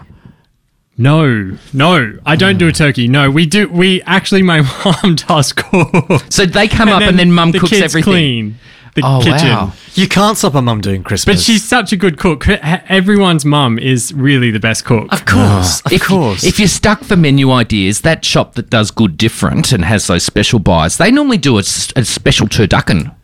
No, 0.98 1.58
no. 1.74 2.20
I 2.26 2.36
don't 2.36 2.58
do 2.58 2.68
a 2.68 2.72
turkey. 2.72 3.08
No, 3.08 3.32
we 3.32 3.46
do. 3.46 3.68
We 3.70 4.02
actually, 4.04 4.44
my 4.44 4.62
mom 5.04 5.16
does 5.16 5.54
cook. 5.54 6.24
So 6.30 6.46
they 6.46 6.68
come 6.68 6.90
up 6.90 7.02
and 7.02 7.18
then 7.18 7.32
mum 7.32 7.52
the 7.52 7.60
cooks 7.60 7.72
kids 7.72 7.84
everything. 7.84 8.04
clean 8.14 8.56
the 8.94 9.02
Oh 9.06 9.22
kitchen. 9.24 9.48
wow! 9.48 9.72
You 9.94 10.06
can't 10.10 10.38
stop 10.38 10.54
a 10.54 10.62
mum 10.62 10.82
doing 10.82 11.02
Christmas. 11.02 11.38
But 11.38 11.42
she's 11.42 11.64
such 11.64 11.94
a 11.94 11.96
good 11.96 12.18
cook. 12.18 12.46
Everyone's 12.50 13.46
mum 13.46 13.80
is 13.80 14.14
really 14.14 14.52
the 14.52 14.60
best 14.60 14.84
cook. 14.84 15.12
Of 15.14 15.26
course. 15.26 15.80
Of 15.86 15.94
If, 15.94 16.04
course. 16.04 16.44
if 16.44 16.60
you're 16.60 16.68
stuck 16.68 17.02
for 17.06 17.16
menu 17.16 17.52
ideas, 17.52 18.02
that 18.02 18.26
shop 18.26 18.56
that 18.56 18.70
does 18.70 18.92
good 18.92 19.16
different 19.18 19.72
and 19.72 19.86
has 19.86 20.08
those 20.08 20.24
special 20.24 20.60
buys, 20.60 20.98
they 20.98 21.10
normally 21.10 21.38
do 21.38 21.58
a 21.58 21.64
special 21.64 22.48
turducken. 22.48 23.16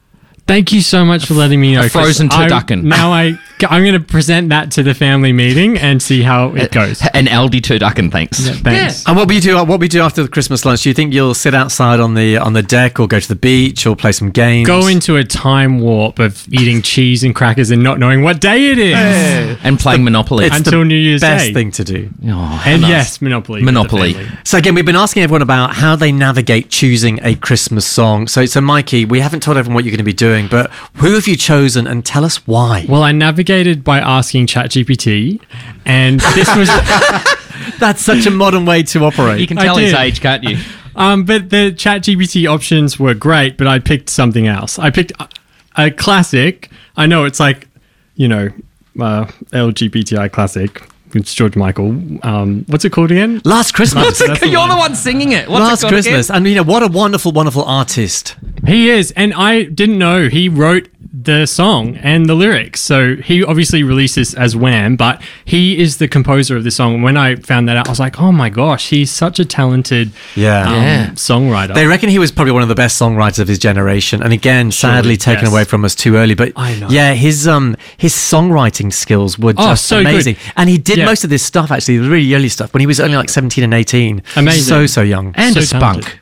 Thank 0.47 0.71
you 0.71 0.79
so 0.79 1.03
much 1.03 1.25
for 1.25 1.33
letting 1.33 1.59
me 1.59 1.73
know. 1.75 1.81
a 1.83 1.89
frozen 1.89 2.29
'cause 2.29 2.39
I- 2.39 2.47
turducken. 2.47 2.83
Now 2.83 3.11
I, 3.11 3.37
I'm 3.63 3.83
going 3.83 3.93
to 3.93 3.99
present 3.99 4.49
that 4.49 4.71
to 4.71 4.83
the 4.83 4.93
family 4.93 5.33
meeting 5.33 5.77
and 5.77 6.01
see 6.01 6.21
how 6.21 6.53
it 6.55 6.63
uh, 6.63 6.67
goes. 6.85 7.01
An 7.13 7.25
Aldi 7.25 7.61
turducken, 7.61 8.11
thanks. 8.11 8.47
Thanks. 8.59 9.05
and 9.07 9.17
what 9.17 9.27
we 9.27 9.39
do, 9.39 9.57
uh, 9.57 9.65
what 9.65 9.79
we 9.79 9.87
do 9.87 10.01
after 10.01 10.21
the 10.21 10.29
Christmas 10.29 10.63
lunch? 10.65 10.83
Do 10.83 10.89
you 10.89 10.93
think 10.93 11.13
you'll 11.13 11.33
sit 11.33 11.53
outside 11.55 11.99
on 11.99 12.13
the 12.13 12.37
on 12.37 12.53
the 12.53 12.61
deck, 12.63 12.99
or 12.99 13.07
go 13.07 13.19
to 13.19 13.27
the 13.27 13.35
beach, 13.35 13.85
or 13.85 13.95
play 13.95 14.11
some 14.11 14.29
games? 14.29 14.67
Go 14.67 14.87
into 14.87 15.15
a 15.17 15.23
time 15.23 15.79
warp 15.79 16.19
of 16.19 16.47
eating 16.53 16.81
cheese 16.81 17.23
and 17.23 17.33
crackers 17.33 17.71
and 17.71 17.81
not 17.81 17.99
knowing 17.99 18.21
what 18.23 18.39
day 18.41 18.67
it 18.71 18.77
is. 18.79 19.57
And 19.63 19.79
playing 19.79 20.03
Monopoly. 20.03 20.45
It's 20.45 20.57
Until 20.57 20.79
the 20.79 20.85
New 20.85 20.95
Year's 20.95 21.21
best 21.21 21.45
Day. 21.45 21.47
Best 21.49 21.53
thing 21.55 21.71
to 21.71 21.83
do. 21.83 22.09
Oh, 22.27 22.63
And 22.65 22.81
nice. 22.83 22.89
yes, 22.89 23.21
Monopoly. 23.21 23.61
Monopoly. 23.63 24.15
So 24.43 24.57
again, 24.57 24.75
we've 24.75 24.85
been 24.85 24.95
asking 24.95 25.23
everyone 25.23 25.41
about 25.41 25.73
how 25.75 25.95
they 25.95 26.11
navigate 26.11 26.69
choosing 26.69 27.19
a 27.23 27.35
Christmas 27.35 27.85
song. 27.85 28.27
So, 28.27 28.45
so 28.45 28.59
Maikee, 28.61 29.07
we 29.07 29.19
haven't 29.19 29.41
told 29.41 29.57
everyone 29.57 29.75
what 29.75 29.83
you're 29.83 29.91
going 29.91 29.97
to 29.97 30.03
be 30.03 30.13
doing, 30.13 30.47
but 30.47 30.71
who 30.95 31.13
have 31.13 31.27
you 31.27 31.35
chosen, 31.35 31.87
and 31.87 32.05
tell 32.05 32.23
us 32.23 32.45
why? 32.47 32.85
Well, 32.87 33.03
I 33.03 33.11
navigated 33.47 33.83
by 33.83 33.99
asking 33.99 34.47
ChatGPT, 34.47 35.41
and 35.85 36.19
this 36.19 36.53
was, 36.55 36.67
That's 37.79 38.01
such 38.01 38.25
a 38.25 38.31
modern 38.31 38.65
way 38.65 38.83
to 38.83 39.05
operate. 39.05 39.39
You 39.39 39.47
can 39.47 39.57
tell 39.57 39.77
his 39.77 39.93
age, 39.93 40.21
can't 40.21 40.43
you? 40.43 40.57
um, 40.95 41.23
but 41.23 41.49
the 41.49 41.71
ChatGPT 41.71 42.49
options 42.49 42.99
were 42.99 43.13
great, 43.13 43.57
but 43.57 43.67
I 43.67 43.79
picked 43.79 44.09
something 44.09 44.47
else. 44.47 44.77
I 44.79 44.89
picked 44.89 45.13
a, 45.19 45.29
a 45.77 45.91
classic. 45.91 46.69
I 46.97 47.05
know 47.05 47.25
it's 47.25 47.39
like, 47.39 47.67
you 48.15 48.27
know, 48.27 48.49
uh, 48.99 49.25
LGBTI 49.53 50.31
classic. 50.31 50.81
It's 51.13 51.33
George 51.33 51.55
Michael. 51.55 51.89
Um, 52.23 52.65
what's 52.67 52.83
it 52.83 52.91
called 52.91 53.11
again? 53.11 53.41
Last 53.45 53.73
Christmas. 53.73 54.19
That's 54.19 54.41
the 54.41 54.49
You're 54.49 54.59
one. 54.59 54.69
the 54.69 54.75
one 54.75 54.95
singing 54.95 55.31
it. 55.31 55.47
What's 55.47 55.61
Last 55.61 55.83
it 55.85 55.87
Christmas. 55.87 56.29
again? 56.29 56.37
And 56.37 56.47
you 56.47 56.55
know, 56.55 56.63
what 56.63 56.83
a 56.83 56.87
wonderful, 56.87 57.31
wonderful 57.31 57.63
artist. 57.63 58.35
He 58.65 58.89
is, 58.89 59.11
and 59.11 59.33
I 59.33 59.63
didn't 59.63 59.97
know 59.97 60.27
he 60.27 60.49
wrote 60.49 60.89
the 61.19 61.45
song 61.47 61.95
and 61.97 62.27
the 62.27 62.35
lyrics. 62.35 62.79
So 62.81 63.15
he 63.15 63.43
obviously 63.43 63.81
released 63.81 64.15
this 64.15 64.33
as 64.35 64.55
Wham, 64.55 64.95
but 64.95 65.21
he 65.45 65.79
is 65.79 65.97
the 65.97 66.07
composer 66.07 66.55
of 66.55 66.63
the 66.63 66.69
song. 66.71 66.95
And 66.95 67.03
when 67.03 67.17
I 67.17 67.35
found 67.35 67.67
that 67.69 67.75
out, 67.77 67.87
I 67.87 67.89
was 67.91 67.99
like, 67.99 68.19
oh 68.21 68.31
my 68.31 68.49
gosh, 68.49 68.89
he's 68.89 69.09
such 69.09 69.39
a 69.39 69.45
talented 69.45 70.11
Yeah. 70.35 70.67
um, 70.67 70.75
Yeah. 70.75 71.09
songwriter. 71.11 71.73
They 71.73 71.87
reckon 71.87 72.09
he 72.09 72.19
was 72.19 72.31
probably 72.31 72.51
one 72.53 72.61
of 72.61 72.69
the 72.69 72.75
best 72.75 73.01
songwriters 73.01 73.39
of 73.39 73.47
his 73.47 73.57
generation, 73.57 74.21
and 74.21 74.31
again, 74.31 74.71
sadly 74.71 75.17
taken 75.17 75.45
yes. 75.45 75.51
away 75.51 75.63
from 75.63 75.85
us 75.85 75.95
too 75.95 76.15
early. 76.17 76.35
But 76.35 76.53
I 76.55 76.75
know. 76.79 76.87
yeah, 76.89 77.13
his 77.13 77.47
um 77.47 77.75
his 77.97 78.13
songwriting 78.13 78.93
skills 78.93 79.39
were 79.39 79.53
Oh, 79.57 79.69
just 79.69 79.85
so 79.85 79.97
good. 80.03 80.07
amazing, 80.11 80.35
and 80.55 80.69
he 80.69 80.77
did 80.77 80.97
Yeah. 80.99 81.05
most 81.05 81.23
of 81.23 81.29
this 81.29 81.41
stuff 81.43 81.71
actually, 81.71 81.97
the 81.97 82.09
really 82.09 82.33
early 82.35 82.49
stuff 82.49 82.73
when 82.73 82.81
he 82.81 82.85
was 82.87 82.99
only 82.99 83.17
like 83.17 83.29
seventeen 83.29 83.63
and 83.63 83.73
eighteen. 83.73 84.21
Amazing. 84.35 84.63
so 84.63 84.85
so 84.85 85.01
young, 85.01 85.33
And 85.35 85.53
So 85.55 85.61
a 85.61 85.63
spunk. 85.63 85.81
talented. 86.03 86.19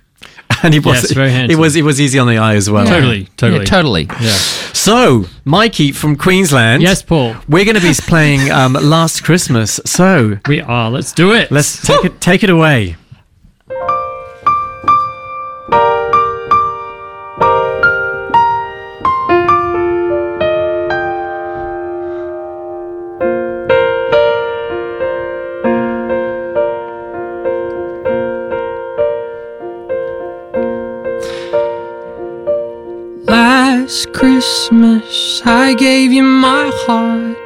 and 0.64 0.74
he 0.74 0.80
was 0.80 1.04
Yes, 1.04 1.12
very 1.12 1.32
it 1.32 1.56
was 1.58 1.76
it 1.76 1.84
was 1.84 2.00
easy 2.00 2.20
on 2.20 2.28
the 2.28 2.38
eye 2.38 2.56
as 2.56 2.70
well. 2.70 2.86
Totally, 2.86 3.28
totally. 3.38 3.60
Yeah, 3.62 3.66
totally. 3.66 4.04
Yeah. 4.22 4.38
So, 4.74 5.26
Maikee 5.46 5.96
from 5.96 6.16
Queensland. 6.16 6.84
Yes, 6.84 7.02
Paul. 7.02 7.36
We're 7.48 7.66
going 7.66 7.76
to 7.76 7.82
be 7.82 7.94
playing 8.02 8.52
um, 8.52 8.74
Last 8.74 9.24
Christmas. 9.24 9.80
So, 9.86 10.38
We 10.48 10.62
are. 10.62 10.92
Let's 10.92 11.12
do 11.14 11.34
it. 11.34 11.52
let's 11.52 11.82
take 11.82 12.06
it, 12.06 12.22
take 12.22 12.44
it 12.44 12.50
away. 12.50 12.96
Christmas, 34.16 35.42
I 35.44 35.74
gave 35.74 36.14
you 36.14 36.24
my 36.24 36.72
heart. 36.88 37.38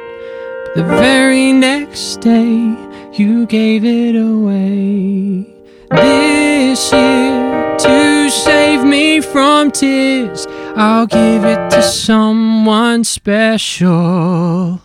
But 0.64 0.74
the 0.76 0.84
very 0.84 1.52
next 1.52 2.20
day, 2.20 2.76
you 3.12 3.44
gave 3.46 3.84
it 3.84 4.14
away. 4.14 5.46
This 5.90 6.92
year, 6.92 7.76
to 7.76 8.30
save 8.30 8.84
me 8.84 9.20
from 9.20 9.72
tears, 9.72 10.46
I'll 10.76 11.08
give 11.08 11.44
it 11.44 11.70
to 11.72 11.82
someone 11.82 13.02
special. 13.02 14.80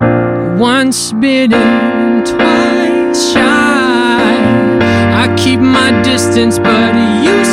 Once 0.00 1.12
bitten, 1.12 2.24
twice 2.24 3.32
shy. 3.32 4.14
I 5.22 5.34
keep 5.36 5.58
my 5.58 5.90
distance, 6.02 6.60
but 6.60 6.94
you 7.24 7.43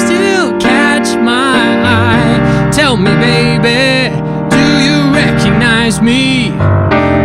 Tell 2.81 2.97
me, 2.97 3.11
baby, 3.29 4.09
do 4.49 4.63
you 4.85 5.13
recognize 5.13 6.01
me? 6.01 6.49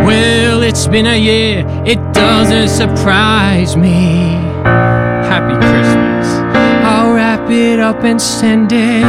Well, 0.04 0.62
it's 0.62 0.86
been 0.86 1.06
a 1.06 1.16
year, 1.16 1.64
it 1.86 1.98
doesn't 2.12 2.68
surprise 2.68 3.74
me. 3.74 4.34
Happy 5.32 5.54
Christmas. 5.54 6.26
I'll 6.84 7.14
wrap 7.14 7.48
it 7.50 7.80
up 7.80 8.04
and 8.04 8.20
send 8.20 8.70
it 8.70 9.06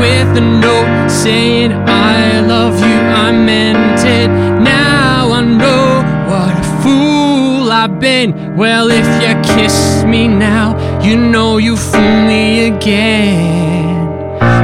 with 0.00 0.30
a 0.34 0.46
note 0.66 1.10
saying, 1.10 1.72
I 1.72 2.40
love 2.40 2.80
you, 2.80 2.98
I 3.26 3.30
meant 3.30 4.00
it. 4.00 4.28
Now 4.62 5.30
I 5.30 5.42
know 5.42 6.00
what 6.30 6.54
a 6.58 6.82
fool 6.82 7.70
I've 7.70 8.00
been. 8.00 8.56
Well, 8.56 8.88
if 8.90 9.06
you 9.22 9.34
kiss 9.54 10.04
me 10.04 10.26
now, 10.26 10.68
you 11.02 11.16
know 11.18 11.58
you 11.58 11.76
fool 11.76 12.22
me 12.26 12.68
again. 12.68 13.79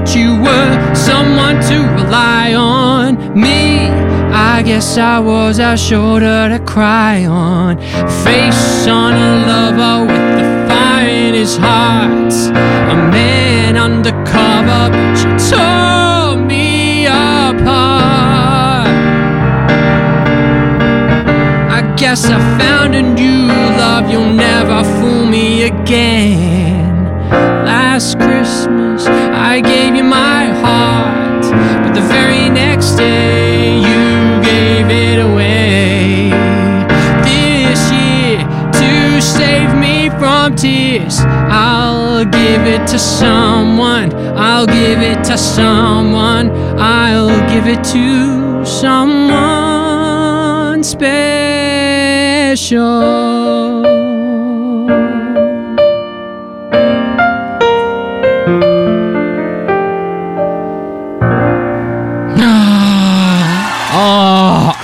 thought 0.00 0.16
you 0.16 0.40
were 0.40 0.94
someone 0.94 1.60
to 1.62 1.78
rely 2.02 2.54
on. 2.54 3.16
Me, 3.38 3.88
I 4.32 4.62
guess 4.62 4.96
I 4.96 5.18
was 5.18 5.58
a 5.58 5.76
shoulder 5.76 6.48
to 6.48 6.58
cry 6.64 7.24
on. 7.26 7.78
Face 8.24 8.86
on 8.86 9.14
a 9.14 9.46
lover 9.46 10.12
with 10.12 10.38
the 10.38 10.68
fire 10.68 11.08
in 11.08 11.34
his 11.34 11.56
heart. 11.56 12.32
A 12.32 12.96
man 13.10 13.76
undercover, 13.76 14.90
but 14.90 15.18
you 15.18 15.30
tore 15.50 16.36
me 16.36 17.06
apart. 17.06 18.88
I 21.78 21.94
guess 21.96 22.26
I 22.26 22.38
found 22.58 22.94
a 22.94 23.02
new 23.02 23.48
love, 23.76 24.10
you'll 24.10 24.32
never 24.32 24.82
fool 24.98 25.26
me 25.26 25.64
again. 25.64 26.80
Last 27.64 28.18
Christmas, 28.18 29.06
I 29.06 29.60
gave 29.60 29.89
it 42.80 42.88
to 42.88 42.98
someone, 42.98 44.12
I'll 44.36 44.66
give 44.66 45.00
it 45.00 45.24
to 45.24 45.38
someone, 45.38 46.50
I'll 46.78 47.40
give 47.50 47.66
it 47.66 47.84
to 47.84 48.64
someone 48.64 50.02
special. 50.82 51.90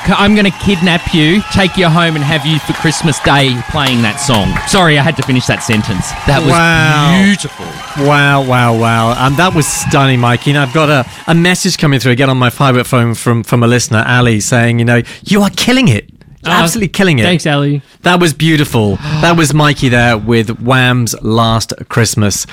I'm 0.08 0.34
going 0.34 0.44
to 0.50 0.58
kidnap 0.58 1.12
you, 1.14 1.42
take 1.52 1.76
you 1.76 1.88
home, 1.88 2.14
and 2.16 2.24
have 2.24 2.46
you 2.46 2.58
for 2.60 2.72
Christmas 2.74 3.18
Day 3.20 3.60
playing 3.70 4.02
that 4.02 4.16
song. 4.16 4.54
Sorry, 4.68 4.98
I 4.98 5.02
had 5.02 5.16
to 5.16 5.22
finish 5.22 5.46
that 5.46 5.62
sentence. 5.62 6.10
That 6.26 6.40
was 6.42 6.50
Wow. 6.52 7.22
beautiful. 7.24 7.66
Wow, 8.06 8.44
wow, 8.46 8.78
wow. 8.78 9.26
Um, 9.26 9.36
that 9.36 9.54
was 9.54 9.66
stunning, 9.66 10.18
Maikee. 10.20 10.48
And 10.48 10.58
I've 10.58 10.72
got 10.74 10.88
a, 10.90 11.04
a 11.26 11.34
message 11.34 11.78
coming 11.78 11.98
through 12.00 12.12
again 12.12 12.30
on 12.30 12.36
my 12.38 12.50
private 12.50 12.84
phone 12.84 13.14
from, 13.14 13.42
from 13.42 13.62
a 13.62 13.66
listener, 13.66 14.04
Ali, 14.06 14.40
saying, 14.40 14.78
you 14.78 14.84
know, 14.84 15.02
you 15.24 15.42
are 15.42 15.50
killing 15.50 15.88
it. 15.88 16.10
Absolutely 16.44 16.88
killing 16.88 17.18
it. 17.18 17.22
Thanks, 17.24 17.44
Ali. 17.46 17.82
That 18.02 18.20
was 18.20 18.32
beautiful. 18.32 18.96
That 18.96 19.36
was 19.36 19.50
Maikee 19.52 19.90
there 19.90 20.16
with 20.16 20.60
Wham's 20.60 21.20
Last 21.20 21.72
Christmas. 21.88 22.46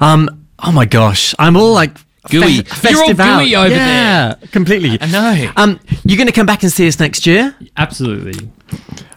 Um, 0.00 0.28
oh 0.58 0.72
my 0.72 0.84
gosh. 0.84 1.34
I'm 1.38 1.56
all 1.56 1.72
like 1.72 1.96
Gooey. 2.28 2.62
fe- 2.62 2.90
You're 2.90 3.02
all 3.02 3.20
out. 3.20 3.38
gooey 3.40 3.56
over 3.56 3.68
there. 3.70 3.78
yeah, 3.78 4.34
completely. 4.52 4.98
I 5.00 5.06
know. 5.06 5.52
Um, 5.56 5.80
you're 6.04 6.16
going 6.18 6.26
to 6.26 6.32
come 6.32 6.46
back 6.46 6.62
and 6.62 6.70
see 6.70 6.86
us 6.86 6.98
next 7.00 7.26
year? 7.26 7.54
Absolutely. 7.76 8.50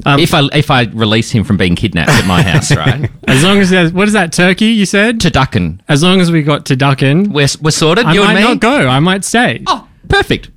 if 0.06 0.34
I 0.34 0.48
if 0.54 0.72
I 0.72 0.84
release 0.84 1.30
him 1.32 1.44
from 1.44 1.58
being 1.58 1.76
kidnapped 1.76 2.12
at 2.12 2.26
my 2.26 2.42
house, 2.50 2.76
right? 2.76 3.10
As 3.28 3.44
long 3.44 3.60
as 3.60 3.70
there's, 3.70 3.92
what 3.92 4.08
is 4.08 4.14
that 4.14 4.32
turkey 4.32 4.68
you 4.68 4.86
said? 4.86 5.20
turducken. 5.20 5.80
As 5.90 6.02
long 6.02 6.22
as 6.22 6.32
we 6.32 6.44
got 6.44 6.66
turducken, 6.66 7.28
We're, 7.34 7.48
we're 7.62 7.72
sorted, 7.72 8.06
I 8.06 8.14
you 8.14 8.22
might 8.22 8.30
and 8.36 8.36
me? 8.38 8.44
not 8.44 8.60
go. 8.62 8.88
I 8.88 9.00
might 9.00 9.26
stay. 9.26 9.64
Oh, 9.68 9.88
perfect. 10.08 10.50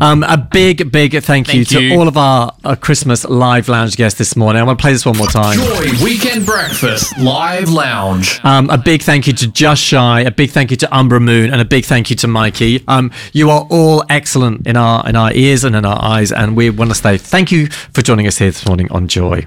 Um, 0.00 0.22
a 0.22 0.36
big, 0.36 0.92
big 0.92 1.12
thank, 1.22 1.48
you 1.48 1.64
Thank 1.64 1.68
to 1.68 1.82
you. 1.82 1.98
all 1.98 2.08
of 2.08 2.16
our 2.16 2.52
uh, 2.64 2.76
Christmas 2.76 3.24
live 3.24 3.68
lounge 3.68 3.96
guests 3.96 4.18
this 4.18 4.36
morning. 4.36 4.60
I'm 4.60 4.66
going 4.66 4.76
to 4.76 4.80
play 4.80 4.92
this 4.92 5.04
one 5.04 5.16
more 5.16 5.26
time. 5.26 5.56
Joy 5.58 6.04
Weekend 6.04 6.46
Breakfast 6.46 7.18
Live 7.18 7.68
Lounge. 7.70 8.40
Um, 8.44 8.70
a 8.70 8.78
big 8.78 9.02
thank 9.02 9.26
you 9.26 9.32
to 9.34 9.48
Just 9.48 9.82
Shy, 9.82 10.20
a 10.20 10.30
big 10.30 10.50
thank 10.50 10.70
you 10.70 10.76
to 10.78 10.96
Umbra 10.96 11.20
Moon, 11.20 11.50
and 11.50 11.60
a 11.60 11.64
big 11.64 11.84
thank 11.84 12.10
you 12.10 12.16
to 12.16 12.26
Maikee. 12.26 12.84
Um, 12.88 13.10
you 13.32 13.50
are 13.50 13.66
all 13.70 14.04
excellent 14.08 14.66
in 14.66 14.76
our 14.76 15.06
in 15.08 15.16
our 15.16 15.32
ears 15.32 15.64
and 15.64 15.74
in 15.74 15.84
our 15.84 16.00
eyes, 16.02 16.32
and 16.32 16.56
we 16.56 16.70
want 16.70 16.90
to 16.90 16.94
say 16.94 17.18
thank 17.18 17.50
you 17.50 17.66
for 17.66 18.02
joining 18.02 18.26
us 18.26 18.38
here 18.38 18.48
this 18.48 18.66
morning 18.66 18.90
on 18.92 19.08
Joy. 19.08 19.46